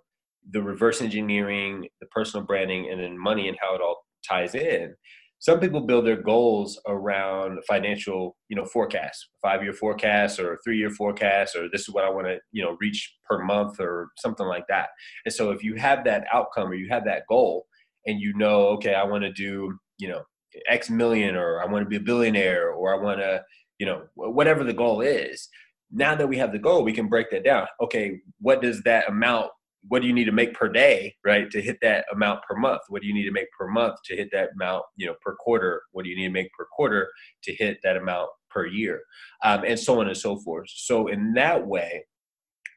the 0.49 0.61
reverse 0.61 1.01
engineering, 1.01 1.87
the 2.01 2.07
personal 2.07 2.45
branding, 2.45 2.89
and 2.89 2.99
then 2.99 3.17
money 3.17 3.47
and 3.47 3.57
how 3.61 3.75
it 3.75 3.81
all 3.81 4.03
ties 4.27 4.55
in 4.55 4.95
some 5.39 5.59
people 5.59 5.81
build 5.81 6.05
their 6.05 6.21
goals 6.21 6.79
around 6.87 7.59
financial 7.65 8.35
you 8.49 8.55
know 8.55 8.65
forecasts 8.65 9.29
five 9.41 9.63
year 9.63 9.73
forecast 9.73 10.39
or 10.39 10.59
three 10.63 10.77
year 10.77 10.89
forecast 10.91 11.55
or 11.55 11.69
this 11.71 11.81
is 11.81 11.89
what 11.89 12.03
i 12.03 12.09
want 12.09 12.27
to 12.27 12.37
you 12.51 12.63
know 12.63 12.77
reach 12.79 13.15
per 13.29 13.43
month 13.43 13.79
or 13.79 14.09
something 14.17 14.47
like 14.47 14.65
that. 14.67 14.89
And 15.25 15.33
so 15.33 15.51
if 15.51 15.63
you 15.63 15.75
have 15.75 16.03
that 16.05 16.25
outcome 16.33 16.69
or 16.69 16.75
you 16.75 16.89
have 16.89 17.05
that 17.05 17.23
goal 17.29 17.65
and 18.05 18.19
you 18.19 18.33
know 18.35 18.67
okay 18.67 18.93
i 18.93 19.03
want 19.03 19.23
to 19.23 19.31
do 19.31 19.77
you 19.97 20.07
know 20.07 20.21
x 20.67 20.89
million 20.89 21.35
or 21.35 21.61
i 21.61 21.71
want 21.71 21.83
to 21.83 21.89
be 21.89 21.97
a 21.97 22.01
billionaire 22.01 22.71
or 22.71 22.93
i 22.93 23.03
want 23.03 23.19
to 23.19 23.41
you 23.77 23.85
know 23.85 24.03
whatever 24.15 24.63
the 24.63 24.73
goal 24.73 25.01
is 25.01 25.47
now 25.91 26.15
that 26.15 26.27
we 26.27 26.37
have 26.37 26.51
the 26.51 26.59
goal 26.59 26.83
we 26.83 26.93
can 26.93 27.07
break 27.07 27.29
that 27.31 27.43
down. 27.43 27.67
Okay 27.81 28.19
what 28.39 28.61
does 28.61 28.81
that 28.83 29.09
amount 29.09 29.49
what 29.87 30.01
do 30.01 30.07
you 30.07 30.13
need 30.13 30.25
to 30.25 30.31
make 30.31 30.53
per 30.53 30.67
day 30.67 31.15
right 31.25 31.49
to 31.51 31.61
hit 31.61 31.77
that 31.81 32.05
amount 32.11 32.41
per 32.43 32.55
month? 32.55 32.81
What 32.89 33.01
do 33.01 33.07
you 33.07 33.13
need 33.13 33.25
to 33.25 33.31
make 33.31 33.47
per 33.57 33.67
month 33.67 33.95
to 34.05 34.15
hit 34.15 34.29
that 34.31 34.49
amount 34.55 34.83
you 34.97 35.07
know 35.07 35.15
per 35.21 35.35
quarter? 35.35 35.83
What 35.91 36.03
do 36.03 36.09
you 36.09 36.15
need 36.15 36.27
to 36.27 36.33
make 36.33 36.51
per 36.57 36.65
quarter 36.75 37.09
to 37.43 37.55
hit 37.55 37.79
that 37.83 37.97
amount 37.97 38.29
per 38.49 38.65
year? 38.65 39.01
Um, 39.43 39.63
and 39.65 39.79
so 39.79 39.99
on 39.99 40.07
and 40.07 40.17
so 40.17 40.37
forth. 40.39 40.67
So 40.69 41.07
in 41.07 41.33
that 41.33 41.65
way 41.65 42.05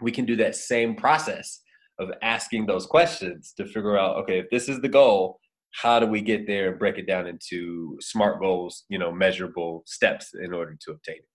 we 0.01 0.13
can 0.13 0.25
do 0.25 0.37
that 0.37 0.57
same 0.57 0.95
process 0.97 1.61
of 1.99 2.11
asking 2.23 2.67
those 2.67 2.87
questions 2.87 3.53
to 3.57 3.65
figure 3.65 3.99
out 3.99 4.17
okay 4.17 4.39
if 4.39 4.47
this 4.51 4.69
is 4.69 4.81
the 4.81 4.89
goal 4.89 5.39
how 5.73 5.99
do 5.99 6.07
we 6.07 6.21
get 6.21 6.47
there 6.47 6.71
and 6.71 6.79
break 6.79 6.99
it 6.99 7.07
down 7.07 7.27
into 7.27 7.97
smart 8.01 8.41
goals 8.41 8.85
you 8.89 8.99
know 8.99 9.13
measurable 9.13 9.83
steps 9.87 10.35
in 10.35 10.53
order 10.53 10.77
to 10.81 10.93
obtain 10.93 11.17
it? 11.17 11.29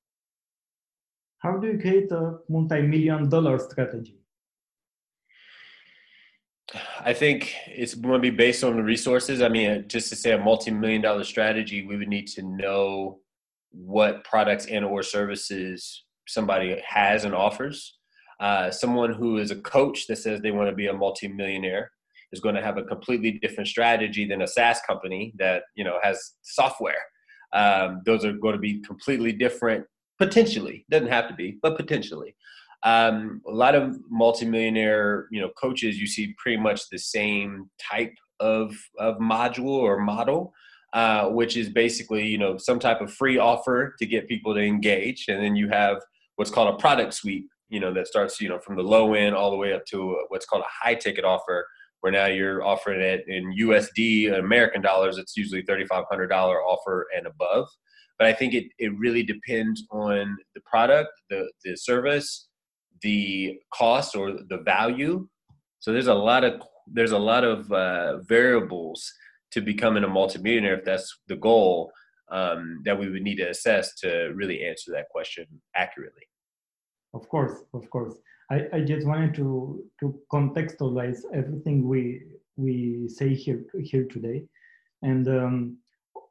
How 1.39 1.57
do 1.57 1.67
you 1.67 1.79
create 1.79 2.11
a 2.11 2.37
multi-million 2.49 3.29
dollar 3.29 3.59
strategy 3.59 4.19
I 6.99 7.13
think 7.13 7.53
it's 7.67 7.93
going 7.93 8.15
to 8.15 8.19
be 8.19 8.35
based 8.35 8.63
on 8.63 8.75
the 8.75 8.83
resources. 8.83 9.41
I 9.41 9.47
mean, 9.47 9.85
just 9.87 10.09
to 10.09 10.15
say 10.15 10.31
a 10.31 10.37
multi-million 10.37 11.01
dollar 11.01 11.23
strategy, 11.23 11.85
we 11.85 11.95
would 11.95 12.09
need 12.09 12.27
to 12.29 12.43
know 12.43 13.19
what 13.71 14.23
products 14.23 14.65
and 14.65 14.83
or 14.83 15.03
services 15.03 16.03
somebody 16.27 16.81
has 16.85 17.23
and 17.23 17.33
offers. 17.33 17.97
Uh, 18.39 18.69
someone 18.69 19.13
who 19.13 19.37
is 19.37 19.51
a 19.51 19.55
coach 19.61 20.07
that 20.07 20.17
says 20.17 20.41
they 20.41 20.51
want 20.51 20.69
to 20.69 20.75
be 20.75 20.87
a 20.87 20.93
multi-millionaire 20.93 21.89
is 22.31 22.41
going 22.41 22.55
to 22.55 22.61
have 22.61 22.77
a 22.77 22.83
completely 22.83 23.31
different 23.31 23.67
strategy 23.67 24.27
than 24.27 24.41
a 24.41 24.47
SaaS 24.47 24.79
company 24.85 25.33
that 25.37 25.63
you 25.75 25.83
know 25.83 25.97
has 26.03 26.33
software. 26.43 27.01
Um, 27.53 28.01
those 28.05 28.25
are 28.25 28.33
going 28.33 28.53
to 28.53 28.59
be 28.59 28.81
completely 28.81 29.31
different, 29.31 29.85
potentially. 30.19 30.85
Doesn't 30.89 31.07
have 31.07 31.29
to 31.29 31.33
be, 31.33 31.57
but 31.61 31.77
potentially. 31.77 32.35
Um, 32.83 33.41
a 33.47 33.51
lot 33.51 33.75
of 33.75 33.97
multimillionaire, 34.09 35.27
you 35.31 35.41
know, 35.41 35.49
coaches, 35.59 35.99
you 35.99 36.07
see 36.07 36.35
pretty 36.37 36.61
much 36.61 36.89
the 36.89 36.99
same 36.99 37.69
type 37.81 38.13
of 38.39 38.75
of 38.99 39.17
module 39.17 39.65
or 39.65 39.99
model, 39.99 40.53
uh, 40.93 41.27
which 41.29 41.57
is 41.57 41.69
basically, 41.69 42.27
you 42.27 42.37
know, 42.37 42.57
some 42.57 42.79
type 42.79 43.01
of 43.01 43.11
free 43.13 43.37
offer 43.37 43.95
to 43.99 44.05
get 44.05 44.27
people 44.27 44.53
to 44.53 44.61
engage, 44.61 45.25
and 45.27 45.43
then 45.43 45.55
you 45.55 45.69
have 45.69 46.01
what's 46.35 46.51
called 46.51 46.73
a 46.73 46.77
product 46.77 47.15
suite, 47.15 47.45
you 47.69 47.79
know, 47.79 47.91
that 47.93 48.07
starts, 48.07 48.39
you 48.39 48.47
know, 48.47 48.59
from 48.59 48.75
the 48.75 48.83
low 48.83 49.13
end 49.15 49.35
all 49.35 49.49
the 49.49 49.57
way 49.57 49.73
up 49.73 49.83
to 49.85 50.17
what's 50.29 50.45
called 50.45 50.61
a 50.61 50.85
high 50.85 50.93
ticket 50.93 51.25
offer, 51.25 51.67
where 52.01 52.11
now 52.11 52.27
you're 52.27 52.63
offering 52.63 53.01
it 53.01 53.25
in 53.27 53.53
USD, 53.59 54.37
American 54.37 54.81
dollars. 54.81 55.17
It's 55.17 55.35
usually 55.35 55.63
thirty 55.63 55.85
five 55.85 56.05
hundred 56.09 56.27
dollar 56.27 56.61
offer 56.61 57.07
and 57.17 57.25
above. 57.27 57.67
But 58.19 58.27
I 58.27 58.33
think 58.33 58.53
it, 58.53 58.65
it 58.79 58.97
really 58.97 59.23
depends 59.23 59.83
on 59.91 60.37
the 60.55 60.61
product, 60.65 61.09
the 61.29 61.51
the 61.65 61.75
service, 61.75 62.46
the 63.01 63.59
cost 63.73 64.15
or 64.15 64.31
the 64.49 64.59
value. 64.65 65.27
So 65.79 65.91
there's 65.91 66.07
a 66.07 66.13
lot 66.13 66.43
of 66.43 66.61
there's 66.87 67.11
a 67.11 67.17
lot 67.17 67.43
of 67.43 67.71
uh, 67.71 68.17
variables 68.19 69.11
to 69.51 69.61
becoming 69.61 70.03
a 70.03 70.07
multimillionaire 70.07 70.77
if 70.79 70.85
that's 70.85 71.19
the 71.27 71.35
goal 71.35 71.91
um, 72.31 72.81
that 72.85 72.97
we 72.97 73.09
would 73.09 73.21
need 73.21 73.37
to 73.37 73.49
assess 73.49 73.95
to 73.95 74.31
really 74.35 74.65
answer 74.65 74.91
that 74.91 75.09
question 75.09 75.45
accurately. 75.75 76.23
Of 77.13 77.27
course, 77.29 77.63
of 77.73 77.89
course. 77.89 78.15
I, 78.49 78.67
I 78.73 78.81
just 78.81 79.05
wanted 79.05 79.33
to 79.35 79.83
to 79.99 80.19
contextualize 80.31 81.19
everything 81.33 81.87
we 81.87 82.23
we 82.55 83.07
say 83.07 83.33
here 83.33 83.63
here 83.79 84.05
today, 84.05 84.45
and 85.01 85.27
um, 85.27 85.77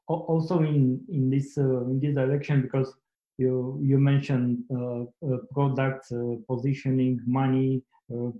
also 0.08 0.60
in 0.60 1.00
in 1.08 1.30
this 1.30 1.58
uh, 1.58 1.84
in 1.86 2.00
this 2.00 2.14
direction 2.14 2.62
because 2.62 2.94
you 3.38 3.78
you 3.82 3.98
mentioned 3.98 4.64
uh, 4.70 5.02
uh, 5.02 5.38
products, 5.52 6.12
uh, 6.12 6.36
positioning, 6.48 7.20
money, 7.26 7.82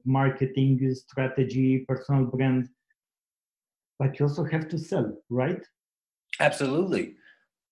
marketing 0.05 0.95
strategy, 0.95 1.85
personal 1.89 2.25
brand, 2.25 2.69
but 3.99 4.19
you 4.19 4.27
also 4.27 4.45
have 4.45 4.69
to 4.69 4.79
sell, 4.79 5.13
right? 5.29 5.63
Absolutely, 6.41 7.15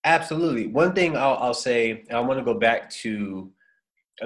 absolutely. 0.03 0.67
One 0.67 0.93
thing 0.93 1.15
I'll, 1.15 1.37
I'll 1.37 1.53
say, 1.53 2.03
I 2.11 2.19
want 2.19 2.39
to 2.39 2.45
go 2.45 2.59
back 2.59 2.89
to. 3.01 3.51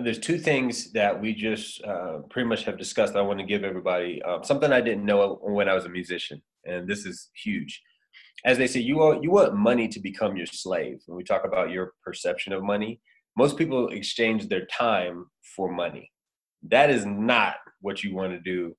there's 0.04 0.20
two 0.20 0.38
things 0.38 0.92
that 0.92 1.20
we 1.20 1.34
just 1.34 1.84
uh, 1.84 2.20
pretty 2.30 2.48
much 2.48 2.64
have 2.66 2.78
discussed. 2.78 3.16
I 3.16 3.22
want 3.22 3.40
to 3.40 3.46
give 3.46 3.64
everybody 3.64 4.22
um, 4.24 4.44
something 4.44 4.72
I 4.72 4.82
didn't 4.82 5.06
know 5.06 5.40
when 5.42 5.70
I 5.70 5.74
was 5.74 5.86
a 5.86 5.90
musician, 5.90 6.42
and 6.66 6.88
this 6.88 7.06
is 7.06 7.30
huge 7.34 7.82
as 8.46 8.58
they 8.58 8.68
say, 8.68 8.80
you 8.80 8.98
want 8.98 9.24
you 9.24 9.32
want 9.32 9.56
money 9.56 9.88
to 9.88 10.00
become 10.00 10.38
your 10.38 10.46
slave. 10.46 11.00
When 11.06 11.18
we 11.18 11.24
talk 11.24 11.46
about 11.46 11.72
your 11.72 11.94
perception 12.04 12.54
of 12.54 12.64
money, 12.64 13.00
most 13.36 13.58
people 13.58 13.90
exchange 13.90 14.48
their 14.48 14.66
time 14.66 15.26
for 15.56 15.72
money. 15.72 16.12
That 16.64 16.90
is 16.90 17.06
not 17.06 17.56
what 17.82 18.04
you 18.04 18.16
want 18.16 18.34
to 18.34 18.40
do. 18.40 18.76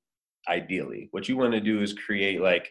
Ideally, 0.48 1.08
what 1.10 1.28
you 1.28 1.36
want 1.36 1.52
to 1.52 1.60
do 1.60 1.82
is 1.82 1.92
create 1.92 2.40
like 2.40 2.70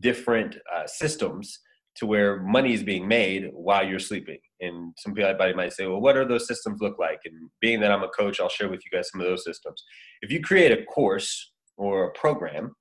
different 0.00 0.56
uh, 0.74 0.86
systems 0.86 1.60
to 1.96 2.06
where 2.06 2.40
money 2.42 2.72
is 2.72 2.82
being 2.82 3.08
made 3.08 3.50
while 3.52 3.84
you're 3.84 3.98
sleeping. 3.98 4.38
And 4.60 4.94
some 4.98 5.14
people 5.14 5.34
might 5.56 5.72
say, 5.72 5.86
well, 5.86 6.00
what 6.00 6.16
are 6.16 6.26
those 6.26 6.46
systems 6.46 6.80
look 6.80 6.98
like? 6.98 7.18
And 7.24 7.50
being 7.60 7.80
that 7.80 7.90
I'm 7.90 8.04
a 8.04 8.08
coach, 8.08 8.40
I'll 8.40 8.48
share 8.48 8.68
with 8.68 8.80
you 8.84 8.96
guys 8.96 9.10
some 9.10 9.20
of 9.20 9.26
those 9.26 9.44
systems. 9.44 9.82
If 10.22 10.30
you 10.30 10.40
create 10.40 10.70
a 10.70 10.84
course 10.84 11.52
or 11.76 12.04
a 12.04 12.12
program 12.12 12.74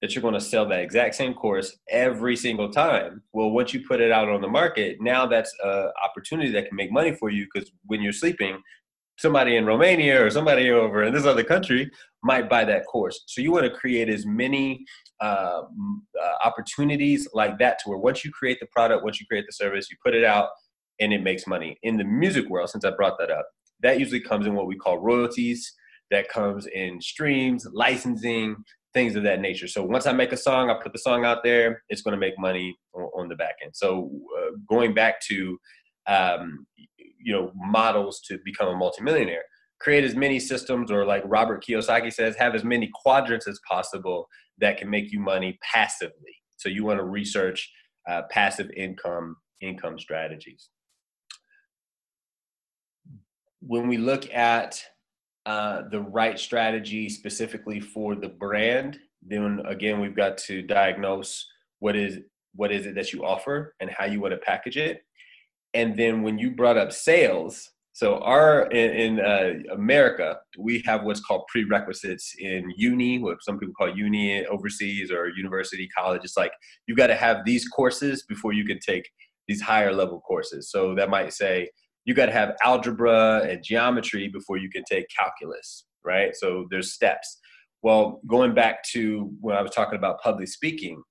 that 0.00 0.14
you're 0.14 0.22
going 0.22 0.34
to 0.34 0.40
sell 0.40 0.66
that 0.66 0.80
exact 0.80 1.14
same 1.14 1.34
course 1.34 1.78
every 1.90 2.36
single 2.36 2.70
time. 2.70 3.22
Well, 3.32 3.50
once 3.50 3.74
you 3.74 3.86
put 3.86 4.00
it 4.00 4.10
out 4.10 4.28
on 4.28 4.40
the 4.40 4.48
market, 4.48 4.96
now 5.00 5.26
that's 5.26 5.54
an 5.62 5.90
opportunity 6.04 6.50
that 6.52 6.68
can 6.68 6.76
make 6.76 6.90
money 6.90 7.14
for 7.14 7.30
you 7.30 7.46
because 7.52 7.70
when 7.84 8.00
you're 8.00 8.12
sleeping, 8.12 8.60
somebody 9.18 9.56
in 9.56 9.66
Romania 9.66 10.24
or 10.24 10.30
somebody 10.30 10.70
over 10.70 11.04
in 11.04 11.12
this 11.12 11.26
other 11.26 11.44
country 11.44 11.90
might 12.22 12.48
buy 12.48 12.64
that 12.64 12.86
course. 12.86 13.22
So 13.26 13.42
you 13.42 13.52
want 13.52 13.64
to 13.64 13.70
create 13.70 14.08
as 14.08 14.24
many 14.24 14.84
uh, 15.20 15.62
uh, 15.62 16.32
opportunities 16.44 17.28
like 17.34 17.58
that 17.58 17.78
to 17.80 17.90
where 17.90 17.98
once 17.98 18.24
you 18.24 18.30
create 18.30 18.58
the 18.60 18.66
product, 18.74 19.04
once 19.04 19.20
you 19.20 19.26
create 19.26 19.44
the 19.46 19.52
service, 19.52 19.90
you 19.90 19.96
put 20.02 20.14
it 20.14 20.24
out 20.24 20.48
and 21.00 21.12
it 21.12 21.22
makes 21.22 21.46
money. 21.46 21.78
In 21.82 21.98
the 21.98 22.04
music 22.04 22.48
world, 22.48 22.70
since 22.70 22.84
I 22.84 22.90
brought 22.90 23.18
that 23.18 23.30
up, 23.30 23.46
that 23.82 23.98
usually 23.98 24.20
comes 24.20 24.46
in 24.46 24.54
what 24.54 24.66
we 24.66 24.76
call 24.76 24.98
royalties. 24.98 25.74
That 26.10 26.28
comes 26.28 26.66
in 26.66 27.00
streams, 27.00 27.66
licensing, 27.72 28.56
things 28.92 29.14
of 29.16 29.22
that 29.22 29.40
nature. 29.40 29.68
So 29.68 29.84
once 29.84 30.06
I 30.06 30.12
make 30.12 30.32
a 30.32 30.36
song, 30.36 30.70
I 30.70 30.74
put 30.82 30.92
the 30.92 30.98
song 30.98 31.24
out 31.24 31.42
there, 31.44 31.82
it's 31.88 32.02
going 32.02 32.12
to 32.12 32.18
make 32.18 32.38
money 32.38 32.76
on, 32.94 33.02
on 33.16 33.28
the 33.28 33.36
back 33.36 33.56
end. 33.62 33.72
So 33.74 34.10
uh, 34.38 34.56
going 34.68 34.94
back 34.94 35.20
to, 35.28 35.58
um, 36.06 36.66
you 36.98 37.32
know, 37.32 37.52
models 37.54 38.20
to 38.28 38.38
become 38.44 38.68
a 38.68 38.76
multimillionaire, 38.76 39.42
create 39.80 40.04
as 40.04 40.14
many 40.14 40.40
systems 40.40 40.90
or 40.90 41.04
like 41.04 41.22
Robert 41.26 41.64
Kiyosaki 41.64 42.12
says, 42.12 42.36
have 42.36 42.54
as 42.54 42.64
many 42.64 42.90
quadrants 43.02 43.46
as 43.46 43.60
possible 43.68 44.26
that 44.58 44.78
can 44.78 44.90
make 44.90 45.12
you 45.12 45.20
money 45.20 45.58
passively. 45.62 46.34
So 46.56 46.68
you 46.68 46.84
want 46.84 46.98
to 46.98 47.04
research 47.04 47.70
uh, 48.08 48.22
passive 48.30 48.70
income 48.76 49.36
income 49.60 49.98
strategies. 49.98 50.70
When 53.60 53.88
we 53.88 53.98
look 53.98 54.32
at 54.32 54.82
uh, 55.46 55.82
the 55.90 56.00
right 56.00 56.38
strategy 56.38 57.08
specifically 57.08 57.80
for 57.80 58.14
the 58.14 58.28
brand 58.28 58.98
then 59.22 59.60
again, 59.66 60.00
we've 60.00 60.16
got 60.16 60.38
to 60.38 60.62
diagnose 60.62 61.46
what 61.78 61.96
is 61.96 62.18
what 62.54 62.72
is 62.72 62.86
it 62.86 62.94
that 62.96 63.12
you 63.12 63.24
offer 63.24 63.74
and 63.80 63.90
how 63.90 64.04
you 64.06 64.20
want 64.20 64.32
to 64.32 64.38
package 64.38 64.76
it. 64.76 65.02
And 65.72 65.96
then 65.96 66.22
when 66.22 66.38
you 66.38 66.50
brought 66.50 66.76
up 66.76 66.92
sales, 66.92 67.70
so 67.92 68.18
our 68.18 68.66
in, 68.68 69.18
in 69.18 69.20
uh, 69.20 69.74
America, 69.74 70.38
we 70.58 70.82
have 70.86 71.04
what's 71.04 71.20
called 71.20 71.44
prerequisites 71.48 72.34
in 72.38 72.72
uni, 72.76 73.18
what 73.18 73.42
some 73.42 73.58
people 73.58 73.74
call 73.74 73.96
uni 73.96 74.44
overseas 74.46 75.10
or 75.10 75.28
university 75.28 75.88
college. 75.96 76.22
It's 76.24 76.36
like 76.36 76.52
you've 76.86 76.98
got 76.98 77.08
to 77.08 77.14
have 77.14 77.44
these 77.44 77.68
courses 77.68 78.24
before 78.28 78.52
you 78.52 78.64
can 78.64 78.78
take 78.78 79.08
these 79.48 79.60
higher 79.60 79.92
level 79.92 80.20
courses. 80.20 80.70
So 80.70 80.94
that 80.94 81.10
might 81.10 81.32
say 81.32 81.70
you 82.04 82.14
got 82.14 82.26
to 82.26 82.32
have 82.32 82.56
algebra 82.64 83.46
and 83.48 83.62
geometry 83.62 84.28
before 84.28 84.56
you 84.56 84.70
can 84.70 84.82
take 84.90 85.06
calculus, 85.16 85.84
right? 86.04 86.34
So 86.34 86.66
there's 86.70 86.92
steps. 86.92 87.38
Well, 87.82 88.20
going 88.26 88.54
back 88.54 88.82
to 88.92 89.30
when 89.40 89.56
I 89.56 89.62
was 89.62 89.70
talking 89.70 89.98
about 89.98 90.20
public 90.20 90.48
speaking, 90.48 91.02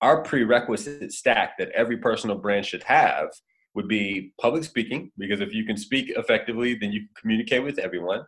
our 0.00 0.22
prerequisite 0.22 1.12
stack 1.12 1.58
that 1.58 1.70
every 1.70 1.96
personal 1.96 2.36
brand 2.36 2.66
should 2.66 2.82
have 2.84 3.28
would 3.74 3.88
be 3.88 4.32
public 4.40 4.64
speaking, 4.64 5.10
because 5.16 5.40
if 5.40 5.54
you 5.54 5.64
can 5.64 5.76
speak 5.76 6.10
effectively, 6.16 6.74
then 6.74 6.92
you 6.92 7.00
can 7.00 7.08
communicate 7.20 7.64
with 7.64 7.78
everyone. 7.78 8.22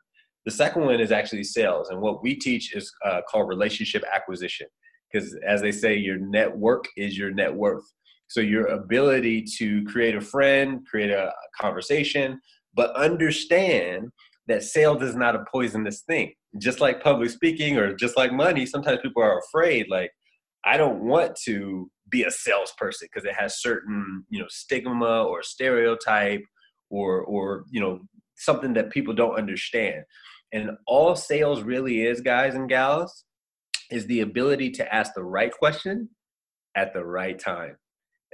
The 0.45 0.51
second 0.51 0.85
one 0.85 1.01
is 1.01 1.13
actually 1.13 1.45
sales. 1.45 1.91
And 1.91 2.01
what 2.01 2.23
we 2.23 2.35
teach 2.35 2.75
is 2.75 2.93
uh, 3.05 3.21
called 3.29 3.49
relationship 3.49 4.05
acquisition, 4.15 4.67
because 5.13 5.37
as 5.47 5.61
they 5.61 5.73
say, 5.73 5.97
your 5.97 6.19
network 6.19 6.85
is 6.97 7.19
your 7.19 7.31
net 7.31 7.53
worth. 7.55 7.85
So 8.29 8.41
your 8.41 8.67
ability 8.67 9.45
to 9.59 9.85
create 9.85 10.17
a 10.17 10.21
friend, 10.21 10.87
create 10.87 11.11
a 11.11 11.33
conversation, 11.61 12.41
but 12.75 12.95
understand 12.97 14.09
that 14.49 14.63
sales 14.63 15.03
is 15.03 15.15
not 15.15 15.37
a 15.37 15.45
poisonous 15.51 16.03
thing. 16.03 16.33
Just 16.59 16.81
like 16.81 17.03
public 17.03 17.31
speaking 17.31 17.77
or 17.79 17.95
just 17.95 18.17
like 18.17 18.33
money, 18.33 18.67
sometimes 18.67 19.01
people 19.03 19.23
are 19.23 19.39
afraid, 19.39 19.87
like, 19.89 20.11
I 20.65 20.77
don't 20.77 21.01
want 21.01 21.37
to 21.45 21.91
be 22.09 22.23
a 22.23 22.31
salesperson 22.31 23.09
because 23.13 23.29
it 23.29 23.35
has 23.35 23.61
certain 23.61 24.25
you 24.29 24.39
know 24.39 24.47
stigma 24.49 25.25
or 25.25 25.43
stereotype 25.43 26.43
or 26.91 27.23
or 27.23 27.65
you 27.71 27.81
know 27.81 28.01
something 28.37 28.75
that 28.75 28.91
people 28.91 29.15
don't 29.15 29.39
understand 29.39 30.05
and 30.53 30.71
all 30.87 31.17
sales 31.17 31.63
really 31.63 32.03
is 32.03 32.21
guys 32.21 32.55
and 32.55 32.69
gals 32.69 33.25
is 33.91 34.07
the 34.07 34.21
ability 34.21 34.71
to 34.71 34.95
ask 34.95 35.13
the 35.15 35.25
right 35.25 35.53
question 35.53 36.09
at 36.77 36.93
the 36.93 37.05
right 37.05 37.39
time 37.39 37.77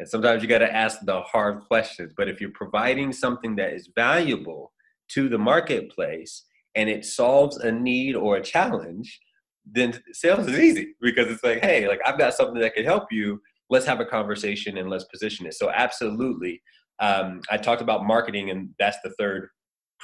and 0.01 0.09
sometimes 0.09 0.43
you 0.43 0.49
got 0.49 0.59
to 0.59 0.75
ask 0.75 0.99
the 1.05 1.21
hard 1.23 1.61
questions 1.61 2.13
but 2.17 2.29
if 2.29 2.41
you're 2.41 2.51
providing 2.51 3.13
something 3.13 3.55
that 3.55 3.73
is 3.73 3.89
valuable 3.95 4.73
to 5.09 5.29
the 5.29 5.39
marketplace 5.39 6.45
and 6.75 6.89
it 6.89 7.05
solves 7.05 7.57
a 7.59 7.71
need 7.71 8.17
or 8.17 8.37
a 8.37 8.43
challenge 8.43 9.21
then 9.65 9.97
sales 10.13 10.49
is 10.49 10.59
easy 10.59 10.95
because 11.01 11.29
it's 11.29 11.45
like 11.45 11.61
hey 11.61 11.87
like 11.87 12.01
i've 12.05 12.19
got 12.19 12.35
something 12.35 12.61
that 12.61 12.75
can 12.75 12.85
help 12.85 13.05
you 13.13 13.41
let's 13.71 13.87
have 13.87 14.01
a 14.01 14.05
conversation 14.05 14.77
and 14.77 14.91
let's 14.91 15.05
position 15.05 15.47
it. 15.47 15.55
So 15.55 15.71
absolutely. 15.71 16.61
Um, 16.99 17.41
I 17.51 17.57
talked 17.57 17.81
about 17.81 18.05
marketing 18.05 18.51
and 18.51 18.71
that's 18.79 18.99
the 19.03 19.11
third 19.19 19.49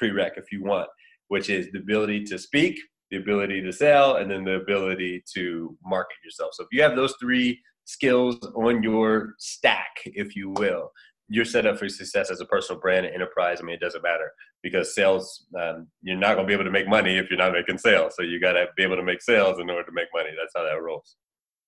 prereq 0.01 0.39
if 0.39 0.51
you 0.51 0.63
want, 0.63 0.89
which 1.29 1.51
is 1.51 1.71
the 1.73 1.81
ability 1.81 2.25
to 2.25 2.39
speak, 2.39 2.79
the 3.11 3.19
ability 3.19 3.61
to 3.63 3.73
sell, 3.73 4.17
and 4.17 4.31
then 4.31 4.45
the 4.45 4.55
ability 4.55 5.23
to 5.35 5.77
market 5.85 6.17
yourself. 6.25 6.55
So 6.55 6.63
if 6.63 6.69
you 6.73 6.83
have 6.83 6.97
those 6.97 7.15
three 7.21 7.61
skills 7.87 8.37
on 8.55 8.83
your 8.83 9.35
stack, 9.39 9.97
if 10.05 10.37
you 10.37 10.51
will, 10.51 10.93
you're 11.29 11.45
set 11.45 11.67
up 11.67 11.79
for 11.79 11.89
success 11.89 12.31
as 12.31 12.41
a 12.41 12.45
personal 12.45 12.81
brand 12.81 13.07
and 13.07 13.15
enterprise. 13.15 13.59
I 13.61 13.65
mean, 13.65 13.75
it 13.75 13.81
doesn't 13.81 14.03
matter 14.03 14.31
because 14.63 14.95
sales, 14.95 15.47
um, 15.59 15.89
you're 16.03 16.17
not 16.17 16.35
going 16.35 16.47
to 16.47 16.49
be 16.49 16.53
able 16.53 16.65
to 16.65 16.71
make 16.71 16.89
money 16.89 17.17
if 17.17 17.31
you're 17.31 17.39
not 17.39 17.53
making 17.53 17.79
sales. 17.79 18.15
So 18.17 18.23
you 18.23 18.41
got 18.41 18.53
to 18.53 18.67
be 18.77 18.83
able 18.83 18.97
to 18.97 19.03
make 19.03 19.23
sales 19.23 19.59
in 19.59 19.71
order 19.71 19.85
to 19.85 19.93
make 19.93 20.09
money. 20.15 20.31
That's 20.39 20.53
how 20.55 20.63
that 20.63 20.83
rolls. 20.83 21.17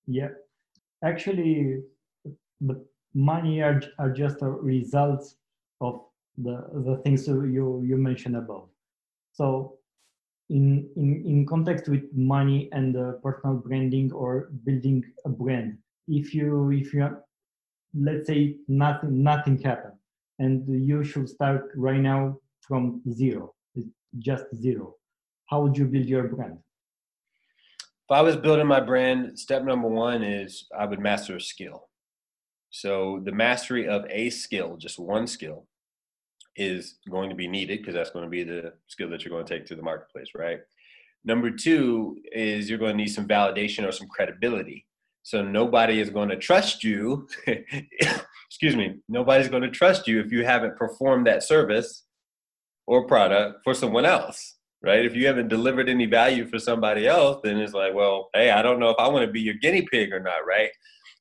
Yeah, 0.07 0.29
actually 1.03 1.81
the 2.61 2.85
money 3.13 3.61
are, 3.61 3.81
are 3.97 4.11
just 4.11 4.41
a 4.41 4.49
result 4.49 5.33
of 5.81 6.01
the 6.37 6.63
the 6.85 7.01
things 7.03 7.27
you 7.27 7.83
you 7.85 7.97
mentioned 7.97 8.35
above 8.35 8.69
so 9.33 9.77
in 10.49 10.87
in 10.95 11.23
in 11.25 11.45
context 11.45 11.87
with 11.89 12.03
money 12.13 12.69
and 12.71 12.95
uh, 12.95 13.13
personal 13.23 13.55
branding 13.55 14.11
or 14.11 14.49
building 14.63 15.03
a 15.25 15.29
brand 15.29 15.77
if 16.09 16.33
you 16.33 16.71
if 16.71 16.93
you 16.93 17.07
let's 17.93 18.27
say 18.27 18.55
nothing 18.67 19.23
nothing 19.23 19.57
happened 19.61 19.97
and 20.39 20.67
you 20.87 21.03
should 21.03 21.27
start 21.27 21.71
right 21.75 22.01
now 22.01 22.37
from 22.61 23.01
zero 23.11 23.53
just 24.17 24.45
zero 24.55 24.95
how 25.47 25.61
would 25.61 25.77
you 25.77 25.85
build 25.85 26.05
your 26.05 26.27
brand 26.27 26.57
if 28.09 28.13
I 28.13 28.21
was 28.21 28.37
building 28.37 28.65
my 28.65 28.79
brand, 28.79 29.37
step 29.37 29.63
number 29.63 29.87
one 29.87 30.23
is 30.23 30.65
I 30.75 30.87
would 30.87 30.99
master 30.99 31.35
a 31.35 31.41
skill. 31.41 31.89
So 32.71 33.21
the 33.23 33.31
mastery 33.31 33.87
of 33.87 34.03
a 34.09 34.31
skill, 34.31 34.77
just 34.77 34.97
one 34.97 35.27
skill, 35.27 35.67
is 36.55 36.97
going 37.07 37.29
to 37.29 37.35
be 37.35 37.47
needed 37.47 37.77
because 37.77 37.93
that's 37.93 38.09
going 38.09 38.25
to 38.25 38.29
be 38.29 38.41
the 38.41 38.73
skill 38.87 39.11
that 39.11 39.23
you're 39.23 39.29
going 39.29 39.45
to 39.45 39.53
take 39.53 39.67
to 39.67 39.75
the 39.75 39.83
marketplace, 39.83 40.29
right? 40.33 40.61
Number 41.23 41.51
two 41.51 42.17
is 42.31 42.67
you're 42.67 42.79
going 42.79 42.93
to 42.93 42.97
need 42.97 43.09
some 43.09 43.27
validation 43.27 43.87
or 43.87 43.91
some 43.91 44.07
credibility. 44.07 44.87
So 45.23 45.43
nobody 45.43 45.99
is 45.99 46.09
going 46.09 46.29
to 46.29 46.37
trust 46.37 46.83
you. 46.83 47.27
excuse 47.45 48.75
me. 48.75 48.95
Nobody's 49.07 49.49
going 49.49 49.63
to 49.63 49.69
trust 49.69 50.07
you 50.07 50.19
if 50.19 50.31
you 50.31 50.43
haven't 50.43 50.77
performed 50.77 51.27
that 51.27 51.43
service 51.43 52.05
or 52.87 53.05
product 53.05 53.59
for 53.63 53.73
someone 53.73 54.05
else 54.05 54.55
right? 54.81 55.05
If 55.05 55.15
you 55.15 55.27
haven't 55.27 55.49
delivered 55.49 55.89
any 55.89 56.05
value 56.05 56.47
for 56.47 56.59
somebody 56.59 57.07
else, 57.07 57.39
then 57.43 57.57
it's 57.57 57.73
like, 57.73 57.93
well, 57.93 58.29
hey, 58.33 58.51
I 58.51 58.61
don't 58.61 58.79
know 58.79 58.89
if 58.89 58.95
I 58.99 59.07
want 59.07 59.25
to 59.25 59.31
be 59.31 59.41
your 59.41 59.55
guinea 59.55 59.85
pig 59.91 60.13
or 60.13 60.19
not, 60.19 60.45
right? 60.47 60.69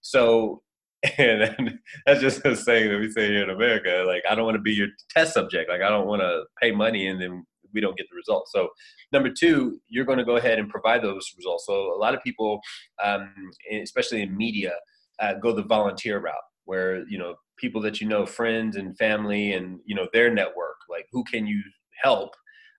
So, 0.00 0.62
and 1.18 1.78
that's 2.06 2.20
just 2.20 2.44
a 2.44 2.56
saying 2.56 2.90
that 2.90 2.98
we 2.98 3.10
say 3.10 3.28
here 3.28 3.44
in 3.44 3.50
America, 3.50 4.04
like, 4.06 4.22
I 4.28 4.34
don't 4.34 4.44
want 4.44 4.56
to 4.56 4.62
be 4.62 4.74
your 4.74 4.88
test 5.10 5.34
subject. 5.34 5.70
Like, 5.70 5.82
I 5.82 5.88
don't 5.88 6.06
want 6.06 6.22
to 6.22 6.44
pay 6.60 6.70
money 6.70 7.08
and 7.08 7.20
then 7.20 7.46
we 7.78 7.82
don't 7.82 7.96
get 7.96 8.06
the 8.10 8.16
results. 8.16 8.50
So, 8.52 8.68
number 9.12 9.30
two, 9.30 9.80
you're 9.88 10.04
going 10.04 10.18
to 10.18 10.24
go 10.24 10.36
ahead 10.36 10.58
and 10.58 10.68
provide 10.68 11.02
those 11.02 11.32
results. 11.36 11.64
So, 11.66 11.94
a 11.94 11.98
lot 11.98 12.14
of 12.14 12.22
people, 12.22 12.60
um, 13.02 13.32
especially 13.82 14.22
in 14.22 14.36
media, 14.36 14.72
uh, 15.20 15.34
go 15.34 15.52
the 15.52 15.62
volunteer 15.62 16.18
route 16.18 16.34
where, 16.64 17.08
you 17.08 17.18
know, 17.18 17.34
people 17.56 17.80
that 17.82 18.00
you 18.00 18.08
know, 18.08 18.26
friends 18.26 18.76
and 18.76 18.96
family 18.98 19.52
and, 19.52 19.80
you 19.84 19.94
know, 19.94 20.08
their 20.12 20.32
network, 20.32 20.76
like, 20.90 21.06
who 21.12 21.22
can 21.24 21.46
you 21.46 21.62
help? 22.02 22.34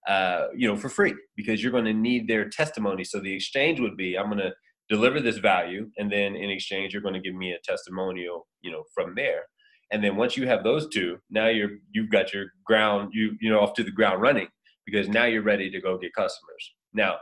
uh, 0.07 0.47
you 0.55 0.67
know, 0.67 0.75
for 0.75 0.89
free 0.89 1.13
because 1.35 1.61
you're 1.61 1.71
going 1.71 1.85
to 1.85 1.93
need 1.93 2.27
their 2.27 2.49
testimony. 2.49 3.03
So 3.03 3.19
the 3.19 3.33
exchange 3.33 3.79
would 3.79 3.97
be, 3.97 4.17
I'm 4.17 4.27
going 4.27 4.39
to 4.39 4.53
deliver 4.89 5.19
this 5.19 5.37
value, 5.37 5.89
and 5.97 6.11
then 6.11 6.35
in 6.35 6.49
exchange, 6.49 6.93
you're 6.93 7.01
going 7.01 7.13
to 7.13 7.19
give 7.19 7.35
me 7.35 7.51
a 7.51 7.59
testimonial, 7.63 8.47
you 8.61 8.71
know, 8.71 8.83
from 8.93 9.13
there. 9.15 9.43
And 9.91 10.03
then 10.03 10.15
once 10.15 10.37
you 10.37 10.47
have 10.47 10.63
those 10.63 10.87
two, 10.89 11.17
now 11.29 11.47
you're 11.47 11.71
you've 11.91 12.11
got 12.11 12.33
your 12.33 12.47
ground, 12.65 13.09
you 13.13 13.35
you 13.41 13.49
know, 13.51 13.59
off 13.59 13.73
to 13.73 13.83
the 13.83 13.91
ground 13.91 14.21
running 14.21 14.47
because 14.89 15.07
now 15.09 15.25
you're 15.25 15.41
ready 15.43 15.69
to 15.69 15.81
go 15.81 15.97
get 15.97 16.13
customers. 16.13 16.73
Now, 16.93 17.17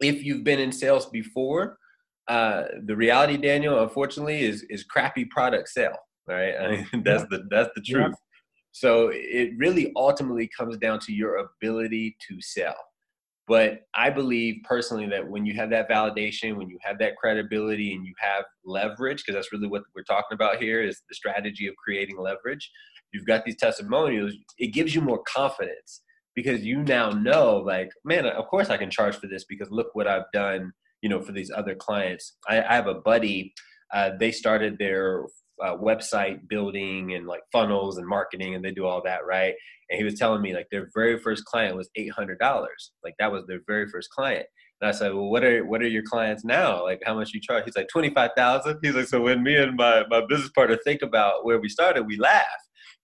if 0.00 0.24
you've 0.24 0.44
been 0.44 0.58
in 0.58 0.72
sales 0.72 1.06
before, 1.06 1.78
uh, 2.28 2.64
the 2.84 2.96
reality, 2.96 3.36
Daniel, 3.36 3.82
unfortunately, 3.82 4.42
is 4.42 4.62
is 4.70 4.84
crappy 4.84 5.24
product 5.24 5.68
sale. 5.68 5.96
Right, 6.26 6.54
I 6.56 6.70
mean, 6.70 6.86
that's 7.04 7.24
the 7.24 7.44
that's 7.50 7.70
the 7.74 7.82
truth. 7.82 8.14
So 8.72 9.10
it 9.12 9.50
really 9.58 9.92
ultimately 9.96 10.48
comes 10.56 10.78
down 10.78 10.98
to 11.00 11.12
your 11.12 11.36
ability 11.36 12.16
to 12.28 12.40
sell. 12.40 12.76
But 13.48 13.82
I 13.94 14.08
believe 14.08 14.62
personally 14.64 15.06
that 15.08 15.28
when 15.28 15.44
you 15.44 15.52
have 15.54 15.68
that 15.70 15.90
validation, 15.90 16.56
when 16.56 16.70
you 16.70 16.78
have 16.80 16.98
that 17.00 17.16
credibility 17.16 17.92
and 17.92 18.06
you 18.06 18.14
have 18.18 18.44
leverage, 18.64 19.18
because 19.18 19.34
that's 19.34 19.52
really 19.52 19.66
what 19.66 19.82
we're 19.94 20.04
talking 20.04 20.34
about 20.34 20.62
here 20.62 20.80
is 20.80 21.02
the 21.08 21.14
strategy 21.14 21.66
of 21.66 21.74
creating 21.76 22.18
leverage. 22.18 22.70
You've 23.12 23.26
got 23.26 23.44
these 23.44 23.56
testimonials, 23.56 24.32
it 24.58 24.68
gives 24.68 24.94
you 24.94 25.02
more 25.02 25.22
confidence 25.24 26.02
because 26.34 26.64
you 26.64 26.82
now 26.82 27.10
know 27.10 27.58
like, 27.58 27.90
man, 28.04 28.26
of 28.26 28.46
course 28.46 28.70
I 28.70 28.76
can 28.76 28.90
charge 28.90 29.16
for 29.16 29.26
this 29.26 29.44
because 29.44 29.70
look 29.70 29.88
what 29.94 30.06
I've 30.06 30.30
done, 30.32 30.72
you 31.02 31.08
know, 31.08 31.20
for 31.20 31.32
these 31.32 31.50
other 31.54 31.74
clients. 31.74 32.36
I, 32.48 32.62
I 32.62 32.74
have 32.74 32.86
a 32.86 32.94
buddy, 32.94 33.54
uh, 33.92 34.10
they 34.18 34.32
started 34.32 34.78
their 34.78 35.24
uh, 35.62 35.76
website 35.76 36.48
building 36.48 37.14
and 37.14 37.26
like 37.26 37.42
funnels 37.52 37.98
and 37.98 38.06
marketing 38.06 38.54
and 38.54 38.64
they 38.64 38.72
do 38.72 38.84
all 38.86 39.02
that 39.04 39.24
right 39.26 39.54
and 39.90 39.98
he 39.98 40.02
was 40.02 40.18
telling 40.18 40.40
me 40.40 40.54
like 40.54 40.66
their 40.72 40.88
very 40.94 41.18
first 41.18 41.44
client 41.44 41.76
was 41.76 41.90
$800 41.96 42.36
like 43.04 43.14
that 43.18 43.30
was 43.30 43.44
their 43.46 43.60
very 43.68 43.86
first 43.88 44.08
client 44.10 44.46
and 44.82 44.88
I 44.88 44.92
said, 44.92 45.14
well, 45.14 45.30
what 45.30 45.44
are 45.44 45.64
what 45.64 45.80
are 45.80 45.86
your 45.86 46.02
clients 46.02 46.44
now? 46.44 46.82
Like, 46.82 47.00
how 47.06 47.14
much 47.14 47.32
you 47.32 47.40
charge? 47.40 47.64
He's 47.64 47.76
like, 47.76 47.86
twenty 47.86 48.10
five 48.10 48.32
thousand. 48.36 48.80
He's 48.82 48.96
like, 48.96 49.06
so 49.06 49.20
when 49.20 49.40
me 49.40 49.54
and 49.54 49.76
my 49.76 50.02
my 50.10 50.26
business 50.28 50.50
partner 50.50 50.76
think 50.84 51.02
about 51.02 51.44
where 51.44 51.60
we 51.60 51.68
started, 51.68 52.04
we 52.04 52.16
laugh. 52.16 52.42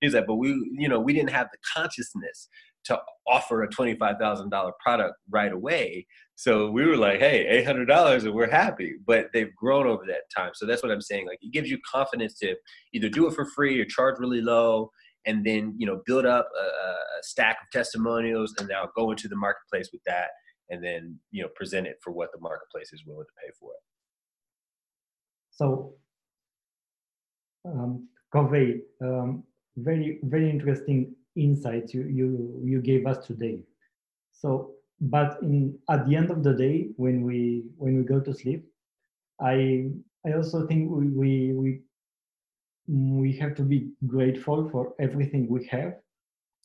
He's 0.01 0.13
like, 0.13 0.27
but 0.27 0.37
we, 0.37 0.49
you 0.73 0.89
know, 0.89 0.99
we 0.99 1.13
didn't 1.13 1.31
have 1.31 1.47
the 1.53 1.59
consciousness 1.77 2.49
to 2.85 2.99
offer 3.27 3.63
a 3.63 3.69
twenty 3.69 3.95
five 3.95 4.17
thousand 4.19 4.51
dollar 4.51 4.73
product 4.83 5.15
right 5.31 5.53
away. 5.53 6.07
So 6.35 6.71
we 6.71 6.87
were 6.87 6.97
like, 6.97 7.19
hey, 7.21 7.47
eight 7.49 7.67
hundred 7.67 7.87
dollars, 7.87 8.25
and 8.25 8.35
we're 8.35 8.51
happy. 8.51 8.95
But 9.07 9.27
they've 9.33 9.55
grown 9.57 9.87
over 9.87 10.05
that 10.07 10.23
time. 10.35 10.53
So 10.55 10.67
that's 10.67 10.83
what 10.83 10.93
I'm 10.93 11.01
saying. 11.01 11.27
Like, 11.27 11.39
it 11.43 11.53
gives 11.53 11.69
you 11.69 11.79
confidence 11.91 12.39
to 12.39 12.55
either 12.95 13.09
do 13.09 13.27
it 13.27 13.35
for 13.35 13.45
free 13.45 13.81
or 13.81 13.85
charge 13.85 14.19
really 14.19 14.41
low, 14.41 14.91
and 15.27 15.45
then 15.45 15.75
you 15.77 15.87
know 15.87 16.01
build 16.07 16.27
up 16.27 16.49
a, 16.59 16.65
a 16.65 17.23
stack 17.23 17.59
of 17.63 17.71
testimonials, 17.73 18.55
and 18.59 18.69
now 18.69 18.89
go 18.97 19.11
into 19.11 19.29
the 19.29 19.37
marketplace 19.37 19.91
with 19.93 20.03
that, 20.07 20.29
and 20.71 20.83
then 20.83 21.19
you 21.31 21.43
know 21.43 21.49
present 21.57 21.87
it 21.87 21.97
for 22.03 22.13
what 22.13 22.31
the 22.33 22.41
marketplace 22.41 22.93
is 22.93 23.03
willing 23.07 23.27
to 23.27 23.45
pay 23.45 23.53
for 23.61 23.73
it. 23.73 23.81
So, 25.51 25.95
um, 27.65 28.09
Covey, 28.33 28.83
um, 29.03 29.43
very 29.77 30.21
very 30.23 30.49
interesting 30.49 31.15
insights 31.39 31.95
you 31.95 32.03
you 32.05 32.61
you 32.65 32.81
gave 32.81 33.07
us 33.07 33.27
today. 33.27 33.63
So, 34.33 34.73
but 35.01 35.39
in 35.43 35.79
at 35.89 36.07
the 36.07 36.17
end 36.17 36.31
of 36.31 36.43
the 36.43 36.55
day, 36.55 36.89
when 36.97 37.23
we 37.23 37.65
when 37.77 37.97
we 37.97 38.05
go 38.05 38.21
to 38.21 38.35
sleep, 38.35 38.67
I 39.41 39.91
I 40.27 40.33
also 40.33 40.67
think 40.67 40.91
we 40.91 41.09
we 41.09 41.53
we, 41.53 41.83
we 42.87 43.33
have 43.39 43.55
to 43.57 43.63
be 43.63 43.91
grateful 44.07 44.69
for 44.71 44.95
everything 44.99 45.49
we 45.49 45.67
have, 45.67 45.95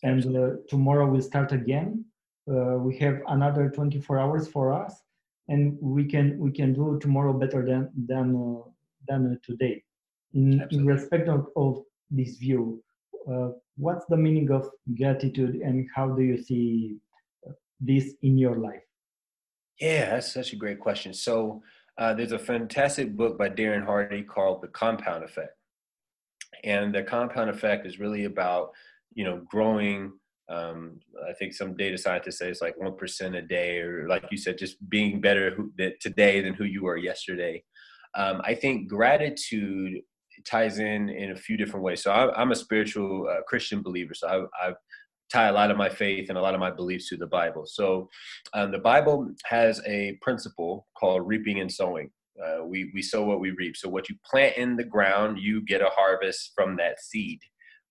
and 0.03 0.35
uh, 0.35 0.49
tomorrow 0.67 1.07
we'll 1.07 1.21
start 1.21 1.51
again. 1.51 2.05
Uh, 2.49 2.77
we 2.77 2.97
have 2.97 3.21
another 3.27 3.69
24 3.69 4.19
hours 4.19 4.47
for 4.47 4.73
us, 4.73 5.01
and 5.47 5.77
we 5.81 6.05
can 6.05 6.37
we 6.37 6.51
can 6.51 6.73
do 6.73 6.99
tomorrow 6.99 7.33
better 7.33 7.65
than 7.65 7.89
than 8.07 8.35
uh, 8.35 8.69
than 9.07 9.39
today. 9.43 9.83
In, 10.33 10.65
in 10.71 10.85
respect 10.85 11.29
of, 11.29 11.47
of 11.55 11.83
this 12.09 12.37
view, 12.37 12.83
what's 13.77 14.05
the 14.07 14.17
meaning 14.17 14.51
of 14.51 14.69
gratitude, 14.97 15.55
and 15.55 15.87
how 15.95 16.09
do 16.09 16.21
you 16.21 16.37
see 16.41 16.97
this 17.79 18.13
in 18.21 18.37
your 18.37 18.55
life? 18.55 18.81
Yeah, 19.79 20.11
that's 20.11 20.31
such 20.31 20.53
a 20.53 20.55
great 20.55 20.79
question. 20.79 21.13
So 21.13 21.61
uh, 21.97 22.13
there's 22.13 22.31
a 22.31 22.39
fantastic 22.39 23.15
book 23.15 23.37
by 23.37 23.49
Darren 23.49 23.85
Hardy 23.85 24.23
called 24.23 24.61
The 24.61 24.67
Compound 24.67 25.23
Effect. 25.23 25.51
And 26.63 26.93
the 26.95 27.03
compound 27.03 27.49
effect 27.49 27.85
is 27.85 27.99
really 27.99 28.25
about, 28.25 28.71
you 29.13 29.25
know, 29.25 29.41
growing. 29.45 30.13
Um, 30.49 30.99
I 31.27 31.33
think 31.33 31.53
some 31.53 31.75
data 31.75 31.97
scientists 31.97 32.37
say 32.37 32.49
it's 32.49 32.61
like 32.61 32.77
1% 32.77 33.37
a 33.37 33.41
day, 33.41 33.79
or 33.79 34.07
like 34.07 34.25
you 34.31 34.37
said, 34.37 34.57
just 34.57 34.77
being 34.89 35.19
better 35.19 35.51
who, 35.51 35.71
today 35.99 36.41
than 36.41 36.53
who 36.53 36.63
you 36.63 36.83
were 36.83 36.97
yesterday. 36.97 37.63
Um, 38.15 38.41
I 38.45 38.53
think 38.53 38.87
gratitude 38.87 40.01
ties 40.45 40.79
in 40.79 41.09
in 41.09 41.31
a 41.31 41.35
few 41.35 41.57
different 41.57 41.83
ways. 41.83 42.03
So 42.03 42.11
I, 42.11 42.41
am 42.41 42.51
a 42.51 42.55
spiritual 42.55 43.27
uh, 43.29 43.41
Christian 43.47 43.81
believer. 43.81 44.13
So 44.13 44.27
I, 44.27 44.67
I've 44.67 44.75
tie 45.31 45.47
a 45.47 45.53
lot 45.53 45.71
of 45.71 45.77
my 45.77 45.89
faith 45.89 46.29
and 46.29 46.37
a 46.37 46.41
lot 46.41 46.53
of 46.53 46.59
my 46.59 46.69
beliefs 46.69 47.09
to 47.09 47.17
the 47.17 47.27
Bible. 47.27 47.63
So, 47.65 48.09
um, 48.53 48.71
the 48.71 48.79
Bible 48.79 49.29
has 49.45 49.81
a 49.85 50.17
principle 50.21 50.87
called 50.95 51.27
reaping 51.27 51.59
and 51.59 51.71
sowing. 51.71 52.11
Uh, 52.43 52.65
we 52.65 52.91
we 52.93 53.01
sow 53.01 53.23
what 53.23 53.39
we 53.39 53.51
reap. 53.51 53.75
So, 53.75 53.89
what 53.89 54.09
you 54.09 54.15
plant 54.29 54.57
in 54.57 54.75
the 54.75 54.83
ground, 54.83 55.39
you 55.39 55.61
get 55.65 55.81
a 55.81 55.89
harvest 55.89 56.51
from 56.55 56.77
that 56.77 56.99
seed, 57.01 57.39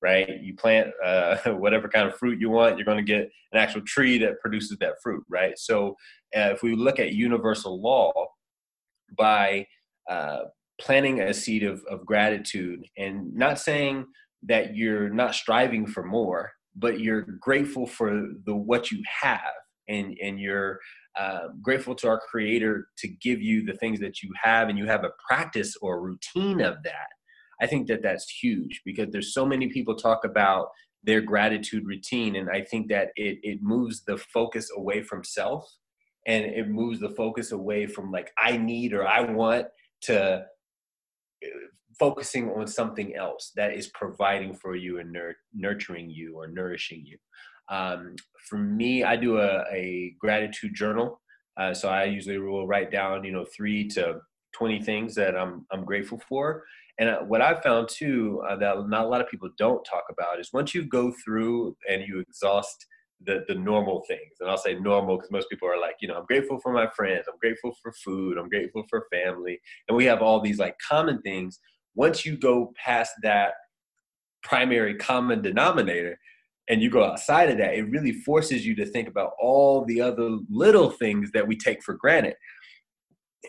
right? 0.00 0.40
You 0.40 0.54
plant 0.54 0.90
uh, 1.04 1.36
whatever 1.46 1.88
kind 1.88 2.08
of 2.08 2.16
fruit 2.16 2.40
you 2.40 2.50
want, 2.50 2.78
you're 2.78 2.84
going 2.84 3.04
to 3.04 3.12
get 3.12 3.30
an 3.52 3.58
actual 3.58 3.82
tree 3.82 4.18
that 4.18 4.40
produces 4.40 4.78
that 4.78 4.94
fruit, 5.02 5.24
right? 5.28 5.58
So, 5.58 5.96
uh, 6.36 6.50
if 6.52 6.62
we 6.62 6.76
look 6.76 7.00
at 7.00 7.12
universal 7.12 7.80
law, 7.80 8.12
by 9.16 9.66
uh, 10.08 10.42
planting 10.82 11.20
a 11.20 11.32
seed 11.32 11.62
of, 11.62 11.82
of 11.90 12.04
gratitude 12.04 12.84
and 12.98 13.32
not 13.34 13.58
saying 13.58 14.04
that 14.42 14.76
you're 14.76 15.08
not 15.08 15.34
striving 15.34 15.86
for 15.86 16.02
more 16.02 16.50
but 16.76 17.00
you're 17.00 17.22
grateful 17.40 17.86
for 17.86 18.28
the 18.46 18.54
what 18.54 18.90
you 18.90 19.02
have 19.22 19.40
and 19.88 20.16
and 20.22 20.40
you're 20.40 20.78
uh, 21.18 21.48
grateful 21.60 21.94
to 21.94 22.08
our 22.08 22.20
creator 22.20 22.88
to 22.96 23.08
give 23.08 23.42
you 23.42 23.64
the 23.64 23.74
things 23.74 24.00
that 24.00 24.22
you 24.22 24.32
have 24.42 24.68
and 24.68 24.78
you 24.78 24.86
have 24.86 25.04
a 25.04 25.10
practice 25.28 25.76
or 25.82 26.00
routine 26.00 26.62
of 26.62 26.82
that. 26.84 27.08
I 27.60 27.66
think 27.66 27.86
that 27.88 28.02
that's 28.02 28.28
huge 28.30 28.80
because 28.84 29.08
there's 29.10 29.34
so 29.34 29.44
many 29.44 29.68
people 29.68 29.94
talk 29.94 30.24
about 30.24 30.68
their 31.04 31.20
gratitude 31.20 31.84
routine 31.84 32.36
and 32.36 32.48
i 32.50 32.60
think 32.60 32.88
that 32.88 33.08
it 33.16 33.36
it 33.42 33.58
moves 33.60 34.04
the 34.04 34.16
focus 34.16 34.70
away 34.76 35.02
from 35.02 35.24
self 35.24 35.68
and 36.28 36.44
it 36.44 36.68
moves 36.68 37.00
the 37.00 37.10
focus 37.10 37.50
away 37.50 37.88
from 37.88 38.12
like 38.12 38.30
i 38.38 38.56
need 38.56 38.92
or 38.92 39.04
i 39.04 39.20
want 39.20 39.66
to 40.00 40.44
focusing 41.98 42.50
on 42.50 42.66
something 42.66 43.14
else 43.14 43.52
that 43.56 43.74
is 43.74 43.88
providing 43.88 44.54
for 44.54 44.74
you 44.74 44.98
and 44.98 45.12
nur- 45.12 45.36
nurturing 45.54 46.10
you 46.10 46.36
or 46.36 46.46
nourishing 46.46 47.04
you. 47.04 47.18
Um, 47.68 48.16
for 48.48 48.58
me, 48.58 49.04
I 49.04 49.16
do 49.16 49.38
a, 49.38 49.64
a 49.72 50.14
gratitude 50.18 50.74
journal. 50.74 51.20
Uh, 51.56 51.74
so 51.74 51.88
I 51.88 52.04
usually 52.04 52.38
will 52.38 52.66
write 52.66 52.90
down, 52.90 53.24
you 53.24 53.32
know, 53.32 53.44
three 53.44 53.86
to 53.88 54.20
20 54.54 54.82
things 54.82 55.14
that 55.14 55.36
I'm, 55.36 55.66
I'm 55.70 55.84
grateful 55.84 56.20
for. 56.28 56.64
And 56.98 57.28
what 57.28 57.40
I've 57.40 57.62
found 57.62 57.88
too, 57.88 58.42
uh, 58.48 58.56
that 58.56 58.88
not 58.88 59.06
a 59.06 59.08
lot 59.08 59.20
of 59.20 59.28
people 59.28 59.48
don't 59.58 59.84
talk 59.84 60.04
about 60.10 60.40
is 60.40 60.50
once 60.52 60.74
you 60.74 60.84
go 60.84 61.12
through 61.24 61.76
and 61.88 62.02
you 62.06 62.20
exhaust 62.20 62.86
the, 63.26 63.44
the 63.48 63.54
normal 63.54 64.02
things, 64.08 64.32
and 64.40 64.50
I'll 64.50 64.56
say 64.58 64.74
normal 64.74 65.16
because 65.16 65.30
most 65.30 65.48
people 65.50 65.68
are 65.68 65.80
like, 65.80 65.96
you 66.00 66.08
know, 66.08 66.16
I'm 66.16 66.26
grateful 66.26 66.58
for 66.60 66.72
my 66.72 66.88
friends, 66.96 67.26
I'm 67.28 67.38
grateful 67.38 67.74
for 67.82 67.92
food, 67.92 68.38
I'm 68.38 68.48
grateful 68.48 68.84
for 68.88 69.06
family. 69.12 69.60
And 69.88 69.96
we 69.96 70.04
have 70.06 70.22
all 70.22 70.40
these 70.40 70.58
like 70.58 70.76
common 70.88 71.20
things 71.22 71.60
once 71.94 72.24
you 72.24 72.36
go 72.36 72.72
past 72.76 73.12
that 73.22 73.52
primary 74.42 74.94
common 74.96 75.42
denominator 75.42 76.18
and 76.68 76.80
you 76.82 76.90
go 76.90 77.04
outside 77.04 77.50
of 77.50 77.58
that, 77.58 77.74
it 77.74 77.90
really 77.90 78.12
forces 78.12 78.64
you 78.64 78.74
to 78.76 78.86
think 78.86 79.08
about 79.08 79.32
all 79.40 79.84
the 79.84 80.00
other 80.00 80.38
little 80.48 80.90
things 80.90 81.30
that 81.32 81.46
we 81.46 81.56
take 81.56 81.82
for 81.82 81.94
granted. 81.94 82.34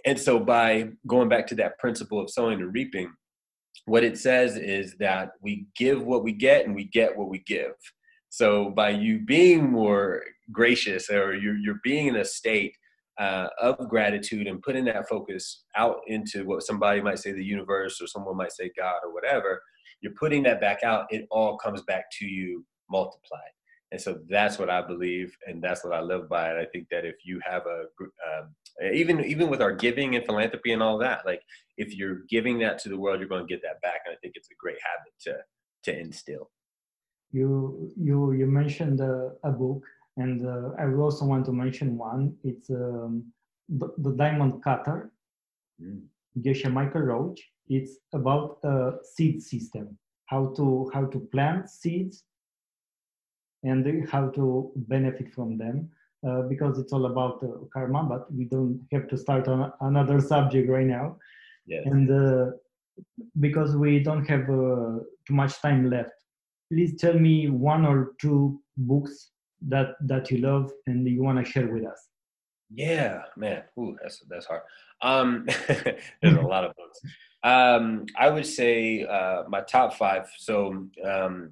And 0.06 0.20
so, 0.20 0.40
by 0.40 0.90
going 1.08 1.30
back 1.30 1.46
to 1.48 1.56
that 1.56 1.78
principle 1.78 2.20
of 2.20 2.30
sowing 2.30 2.60
and 2.60 2.74
reaping, 2.74 3.14
what 3.86 4.04
it 4.04 4.18
says 4.18 4.58
is 4.58 4.96
that 5.00 5.32
we 5.42 5.68
give 5.78 6.04
what 6.04 6.24
we 6.24 6.32
get 6.32 6.66
and 6.66 6.74
we 6.74 6.86
get 6.86 7.16
what 7.16 7.30
we 7.30 7.40
give. 7.40 7.74
So, 8.34 8.72
by 8.72 8.90
you 8.90 9.20
being 9.20 9.70
more 9.70 10.24
gracious 10.52 11.08
or 11.12 11.36
you're, 11.36 11.56
you're 11.56 11.80
being 11.84 12.08
in 12.08 12.16
a 12.16 12.26
state 12.26 12.76
uh, 13.20 13.50
of 13.62 13.78
gratitude 13.88 14.48
and 14.48 14.60
putting 14.60 14.86
that 14.86 15.08
focus 15.08 15.66
out 15.76 15.98
into 16.08 16.44
what 16.44 16.64
somebody 16.64 17.00
might 17.00 17.20
say 17.20 17.32
the 17.32 17.46
universe 17.46 18.02
or 18.02 18.08
someone 18.08 18.36
might 18.36 18.52
say 18.52 18.72
God 18.76 19.02
or 19.04 19.14
whatever, 19.14 19.62
you're 20.02 20.16
putting 20.20 20.42
that 20.42 20.60
back 20.60 20.82
out, 20.82 21.06
it 21.12 21.28
all 21.30 21.60
comes 21.60 21.84
back 21.84 22.06
to 22.18 22.26
you 22.26 22.66
multiplied. 22.90 23.54
And 23.92 24.02
so 24.02 24.18
that's 24.28 24.58
what 24.58 24.72
I 24.72 24.82
believe, 24.82 25.38
and 25.46 25.64
that's 25.64 25.84
what 25.84 25.94
I 25.94 26.02
live 26.02 26.28
by. 26.28 26.50
And 26.50 26.58
I 26.58 26.66
think 26.66 26.88
that 26.90 27.06
if 27.06 27.18
you 27.24 27.40
have 27.46 27.68
a, 27.68 27.84
uh, 28.28 28.92
even 28.92 29.24
even 29.26 29.48
with 29.48 29.62
our 29.62 29.74
giving 29.74 30.16
and 30.16 30.26
philanthropy 30.26 30.72
and 30.72 30.82
all 30.82 30.98
that, 30.98 31.24
like 31.24 31.44
if 31.78 31.96
you're 31.96 32.22
giving 32.28 32.58
that 32.62 32.80
to 32.80 32.90
the 32.90 32.98
world, 32.98 33.20
you're 33.20 33.30
going 33.30 33.46
to 33.46 33.54
get 33.54 33.62
that 33.62 33.80
back. 33.84 34.00
And 34.08 34.16
I 34.16 34.18
think 34.24 34.34
it's 34.36 34.50
a 34.50 34.56
great 34.60 34.80
habit 34.82 35.14
to 35.26 35.92
to 35.92 36.00
instill. 36.00 36.50
You 37.34 37.92
you 37.98 38.32
you 38.32 38.46
mentioned 38.46 39.02
uh, 39.02 39.32
a 39.44 39.52
book 39.52 39.84
and 40.18 40.46
uh, 40.46 40.70
I 40.78 40.86
also 40.94 41.26
want 41.26 41.46
to 41.46 41.52
mention 41.52 41.98
one. 41.98 42.36
It's 42.44 42.70
um, 42.70 43.32
the, 43.68 43.92
the, 43.98 44.12
Diamond 44.12 44.64
Cutter, 44.64 45.12
mm. 45.82 46.02
Geshe 46.40 46.72
Michael 46.72 47.02
Roach. 47.02 47.42
It's 47.68 47.98
about 48.14 48.60
a 48.64 48.92
seed 49.04 49.42
system, 49.42 49.98
how 50.26 50.54
to 50.58 50.92
how 50.94 51.06
to 51.06 51.20
plant 51.32 51.70
seeds, 51.70 52.24
and 53.64 54.08
how 54.10 54.30
to 54.30 54.72
benefit 54.76 55.34
from 55.34 55.58
them. 55.58 55.90
Uh, 56.28 56.42
because 56.44 56.80
it's 56.80 56.94
all 56.94 57.06
about 57.08 57.44
uh, 57.44 57.66
karma, 57.74 58.04
but 58.04 58.34
we 58.34 58.46
don't 58.46 58.80
have 58.94 59.10
to 59.10 59.18
start 59.18 59.46
on 59.50 59.74
another 59.82 60.22
subject 60.22 60.70
right 60.70 60.86
now. 60.86 61.18
Yes. 61.66 61.84
And 61.86 62.10
uh, 62.10 62.52
because 63.42 63.76
we 63.76 64.00
don't 64.00 64.26
have 64.30 64.44
uh, 64.44 65.00
too 65.28 65.34
much 65.34 65.62
time 65.62 65.90
left, 65.90 66.23
please 66.72 67.00
tell 67.00 67.14
me 67.14 67.50
one 67.50 67.86
or 67.86 68.14
two 68.20 68.60
books 68.78 69.32
that 69.68 69.96
that 70.02 70.30
you 70.32 70.40
love 70.40 70.72
and 70.88 71.08
you 71.08 71.24
want 71.24 71.44
to 71.44 71.52
share 71.52 71.68
with 71.68 71.86
us. 71.86 72.10
Yeah 72.74 73.24
man. 73.38 73.64
Ooh, 73.80 73.96
that's 74.02 74.24
that's 74.30 74.46
hard. 74.46 74.62
Um 75.02 75.46
there's 75.68 76.38
a 76.38 76.42
lot 76.56 76.66
of 76.66 76.74
books. 76.76 77.00
Um 77.44 78.06
i 78.18 78.30
would 78.30 78.46
say 78.46 79.04
uh 79.04 79.44
my 79.48 79.62
top 79.62 79.94
five. 79.94 80.30
So 80.38 80.88
um 81.06 81.52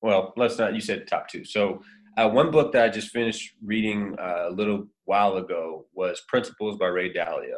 well 0.00 0.32
let's 0.36 0.58
not 0.58 0.74
you 0.74 0.80
said 0.80 1.06
top 1.06 1.28
two. 1.28 1.44
So 1.44 1.82
uh, 2.16 2.28
one 2.28 2.50
book 2.50 2.72
that 2.72 2.84
i 2.84 2.88
just 2.88 3.08
finished 3.08 3.54
reading 3.64 4.14
uh, 4.18 4.48
a 4.48 4.50
little 4.50 4.86
while 5.04 5.36
ago 5.36 5.86
was 5.94 6.22
principles 6.28 6.76
by 6.76 6.86
ray 6.86 7.12
dalio 7.12 7.56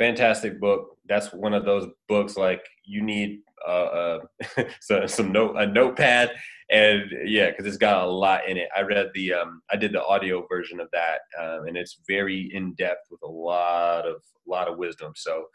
fantastic 0.00 0.58
book 0.58 0.96
that's 1.06 1.32
one 1.32 1.54
of 1.54 1.64
those 1.64 1.86
books 2.08 2.36
like 2.36 2.64
you 2.84 3.02
need 3.02 3.40
uh, 3.68 3.70
uh 3.70 4.18
so, 4.80 5.06
some 5.06 5.30
note 5.30 5.54
a 5.56 5.66
notepad 5.66 6.32
and 6.70 7.10
yeah, 7.24 7.50
because 7.50 7.66
it's 7.66 7.76
got 7.76 8.04
a 8.04 8.10
lot 8.10 8.48
in 8.48 8.56
it. 8.56 8.68
I 8.76 8.82
read 8.82 9.08
the, 9.12 9.34
um, 9.34 9.60
I 9.72 9.76
did 9.76 9.92
the 9.92 10.04
audio 10.04 10.46
version 10.48 10.78
of 10.78 10.88
that, 10.92 11.20
um, 11.40 11.66
and 11.66 11.76
it's 11.76 11.98
very 12.08 12.48
in 12.54 12.74
depth 12.74 13.08
with 13.10 13.20
a 13.24 13.30
lot 13.30 14.06
of, 14.06 14.22
lot 14.46 14.68
of 14.68 14.78
wisdom. 14.78 15.12
So 15.16 15.46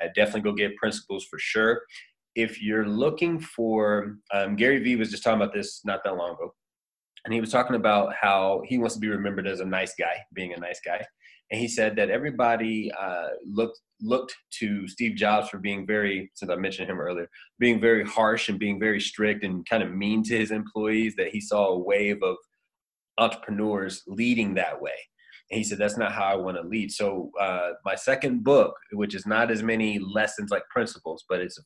I 0.00 0.08
definitely 0.16 0.40
go 0.40 0.52
get 0.52 0.76
principles 0.76 1.24
for 1.30 1.38
sure. 1.38 1.82
If 2.34 2.60
you're 2.60 2.86
looking 2.86 3.38
for, 3.38 4.16
um, 4.32 4.56
Gary 4.56 4.80
Vee 4.80 4.96
was 4.96 5.10
just 5.10 5.22
talking 5.22 5.40
about 5.40 5.54
this 5.54 5.82
not 5.84 6.02
that 6.04 6.16
long 6.16 6.32
ago, 6.32 6.52
and 7.24 7.32
he 7.32 7.40
was 7.40 7.50
talking 7.50 7.76
about 7.76 8.14
how 8.20 8.62
he 8.66 8.78
wants 8.78 8.94
to 8.96 9.00
be 9.00 9.08
remembered 9.08 9.46
as 9.46 9.60
a 9.60 9.64
nice 9.64 9.94
guy, 9.96 10.16
being 10.34 10.52
a 10.52 10.58
nice 10.58 10.80
guy, 10.84 11.04
and 11.50 11.60
he 11.60 11.68
said 11.68 11.94
that 11.96 12.10
everybody 12.10 12.90
uh, 12.98 13.28
looked 13.46 13.80
looked 14.02 14.34
to 14.58 14.86
Steve 14.88 15.16
Jobs 15.16 15.48
for 15.48 15.58
being 15.58 15.86
very, 15.86 16.30
since 16.34 16.50
I 16.50 16.56
mentioned 16.56 16.90
him 16.90 17.00
earlier, 17.00 17.30
being 17.58 17.80
very 17.80 18.04
harsh 18.04 18.48
and 18.48 18.58
being 18.58 18.78
very 18.78 19.00
strict 19.00 19.42
and 19.42 19.66
kind 19.66 19.82
of 19.82 19.92
mean 19.92 20.22
to 20.24 20.36
his 20.36 20.50
employees, 20.50 21.14
that 21.16 21.28
he 21.28 21.40
saw 21.40 21.68
a 21.68 21.78
wave 21.78 22.22
of 22.22 22.36
entrepreneurs 23.18 24.02
leading 24.06 24.54
that 24.54 24.80
way. 24.80 24.92
And 25.50 25.58
he 25.58 25.64
said, 25.64 25.78
That's 25.78 25.96
not 25.96 26.12
how 26.12 26.24
I 26.24 26.36
want 26.36 26.56
to 26.56 26.68
lead. 26.68 26.90
So, 26.90 27.30
uh, 27.40 27.70
my 27.84 27.94
second 27.94 28.42
book, 28.42 28.74
which 28.92 29.14
is 29.14 29.26
not 29.26 29.50
as 29.50 29.62
many 29.62 29.98
lessons 29.98 30.50
like 30.50 30.64
principles, 30.68 31.24
but 31.28 31.40
it's 31.40 31.58
a 31.58 31.62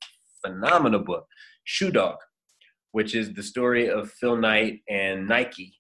phenomenal 0.46 1.00
book, 1.00 1.26
Shoe 1.64 1.90
Dog, 1.90 2.16
which 2.92 3.14
is 3.14 3.32
the 3.32 3.42
story 3.42 3.88
of 3.88 4.12
Phil 4.12 4.36
Knight 4.36 4.80
and 4.88 5.26
Nike. 5.26 5.79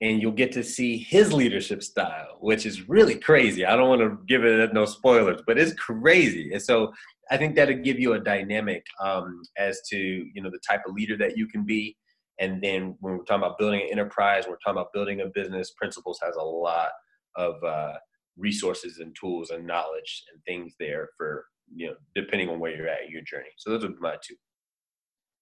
And 0.00 0.22
you'll 0.22 0.32
get 0.32 0.52
to 0.52 0.62
see 0.62 0.96
his 0.96 1.32
leadership 1.32 1.82
style, 1.82 2.38
which 2.40 2.66
is 2.66 2.88
really 2.88 3.16
crazy. 3.16 3.66
I 3.66 3.74
don't 3.74 3.88
want 3.88 4.00
to 4.00 4.18
give 4.28 4.44
it 4.44 4.72
no 4.72 4.84
spoilers, 4.84 5.40
but 5.44 5.58
it's 5.58 5.74
crazy. 5.74 6.52
And 6.52 6.62
so 6.62 6.92
I 7.30 7.36
think 7.36 7.56
that'll 7.56 7.78
give 7.78 7.98
you 7.98 8.14
a 8.14 8.20
dynamic 8.20 8.84
um, 9.02 9.42
as 9.56 9.80
to 9.90 9.96
you 9.96 10.42
know 10.42 10.50
the 10.50 10.60
type 10.66 10.82
of 10.86 10.94
leader 10.94 11.16
that 11.18 11.36
you 11.36 11.46
can 11.46 11.64
be. 11.64 11.96
And 12.40 12.62
then 12.62 12.96
when 13.00 13.18
we're 13.18 13.24
talking 13.24 13.42
about 13.42 13.58
building 13.58 13.82
an 13.82 13.88
enterprise, 13.90 14.44
we're 14.48 14.56
talking 14.56 14.78
about 14.80 14.92
building 14.92 15.20
a 15.20 15.26
business. 15.26 15.72
Principles 15.72 16.20
has 16.22 16.36
a 16.36 16.42
lot 16.42 16.90
of 17.36 17.62
uh, 17.64 17.94
resources 18.36 18.98
and 18.98 19.14
tools 19.18 19.50
and 19.50 19.66
knowledge 19.66 20.24
and 20.32 20.42
things 20.44 20.74
there 20.78 21.08
for 21.16 21.46
you 21.74 21.88
know 21.88 21.94
depending 22.14 22.48
on 22.48 22.58
where 22.60 22.74
you're 22.74 22.88
at 22.88 23.10
your 23.10 23.22
journey. 23.22 23.50
So 23.56 23.70
those 23.70 23.84
are 23.84 23.92
my 24.00 24.16
two. 24.22 24.36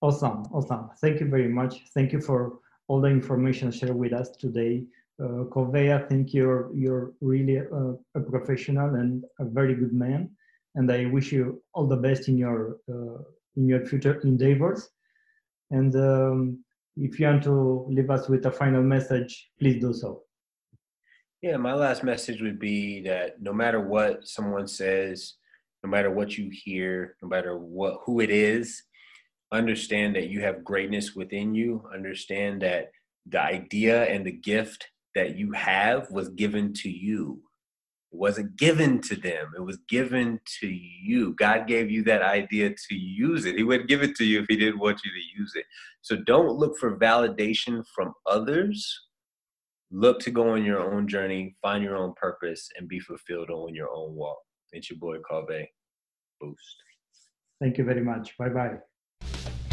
Awesome, 0.03 0.43
awesome. 0.53 0.91
Thank 1.01 1.21
you 1.21 1.29
very 1.29 1.49
much. 1.49 1.75
Thank 1.95 2.13
you 2.13 2.21
for 2.21 2.59
all 2.89 3.01
the 3.01 3.09
information 3.09 3.71
shared 3.71 3.97
with 3.97 4.13
us 4.13 4.31
today. 4.31 4.85
Uh, 5.21 5.45
I 5.75 5.99
think 6.09 6.35
you're 6.35 6.71
you're 6.75 7.13
really 7.21 7.57
a, 7.57 7.95
a, 8.15 8.21
professional 8.21 8.97
and 8.97 9.25
a 9.39 9.47
very 9.47 9.75
good 9.75 9.95
man, 9.95 10.31
and 10.75 10.93
I 10.93 11.07
wish 11.07 11.33
you 11.33 11.63
all 11.73 11.87
the 11.87 11.97
best 11.97 12.29
in 12.29 12.37
your 12.37 12.79
uh, 12.89 13.23
in 13.57 13.67
your 13.67 13.87
future 13.87 14.21
endeavors. 14.21 14.91
And 15.71 15.95
um, 15.97 16.65
if 16.97 17.19
you 17.19 17.27
want 17.27 17.43
to 17.45 17.87
leave 17.89 18.11
us 18.11 18.29
with 18.29 18.45
a 18.47 18.51
final 18.51 18.83
message, 18.83 19.51
please 19.59 19.81
do 19.81 19.95
so. 19.95 20.23
Yeah, 21.43 21.57
my 21.57 21.75
last 21.75 22.05
message 22.05 22.43
would 22.43 22.59
be 22.59 23.01
that 23.03 23.41
no 23.41 23.53
matter 23.53 23.81
what 23.81 24.27
someone 24.27 24.69
says, 24.69 25.35
no 25.83 25.91
matter 25.91 26.11
what 26.11 26.37
you 26.37 26.51
hear, 26.51 27.17
no 27.23 27.29
matter 27.29 27.57
what 27.59 28.01
who 28.05 28.21
it 28.21 28.31
is, 28.31 28.83
understand 29.53 30.17
that 30.17 30.29
you 30.29 30.41
have 30.41 30.65
greatness 30.65 31.15
within 31.15 31.55
you. 31.55 31.85
Understand 31.93 32.63
that 32.63 32.91
the 33.27 33.41
idea 33.41 34.05
and 34.05 34.27
the 34.27 34.33
gift 34.33 34.89
that 35.15 35.37
you 35.37 35.53
have 35.53 36.11
was 36.11 36.29
given 36.31 36.73
to 36.75 36.91
you. 36.91 37.41
It 38.13 38.17
wasn't 38.19 38.57
given 38.57 39.01
to 39.03 39.17
them. 39.17 39.53
It 39.57 39.63
was 39.63 39.79
given 39.89 40.41
to 40.61 40.69
you. 40.69 41.35
God 41.35 41.67
gave 41.67 41.91
you 41.91 42.03
that 42.05 42.23
idea 42.23 42.71
to 42.71 42.95
use 42.95 43.45
it. 43.47 43.57
He 43.57 43.63
wouldn't 43.63 43.89
give 43.89 44.03
it 44.03 44.15
to 44.17 44.25
you 44.25 44.41
if 44.41 44.47
he 44.49 44.57
didn't 44.57 44.79
want 44.79 45.01
you 45.05 45.11
to 45.11 45.41
use 45.41 45.53
it. 45.55 45.65
So 46.03 46.17
don't 46.17 46.57
look 46.57 46.77
for 46.79 46.99
validation 46.99 47.85
from 47.95 48.13
others 48.27 49.07
look 49.91 50.21
to 50.21 50.31
go 50.31 50.51
on 50.51 50.65
your 50.65 50.95
own 50.95 51.07
journey, 51.09 51.57
find 51.63 51.83
your 51.83 51.97
own 51.97 52.15
purpose, 52.17 52.69
and 52.77 52.89
be 52.89 53.01
fulfilled 53.01 53.51
on 53.51 53.75
your 53.75 53.91
own 53.91 54.15
walk. 54.15 54.39
It's 54.73 54.91
your 54.91 54.99
boy 54.99 55.19
Cove. 55.29 55.49
Boost. 56.41 56.77
Thank 57.61 57.79
you 57.79 57.85
very 57.85 58.03
much. 58.03 58.37
Bye 58.39 58.51
bye. 58.51 58.77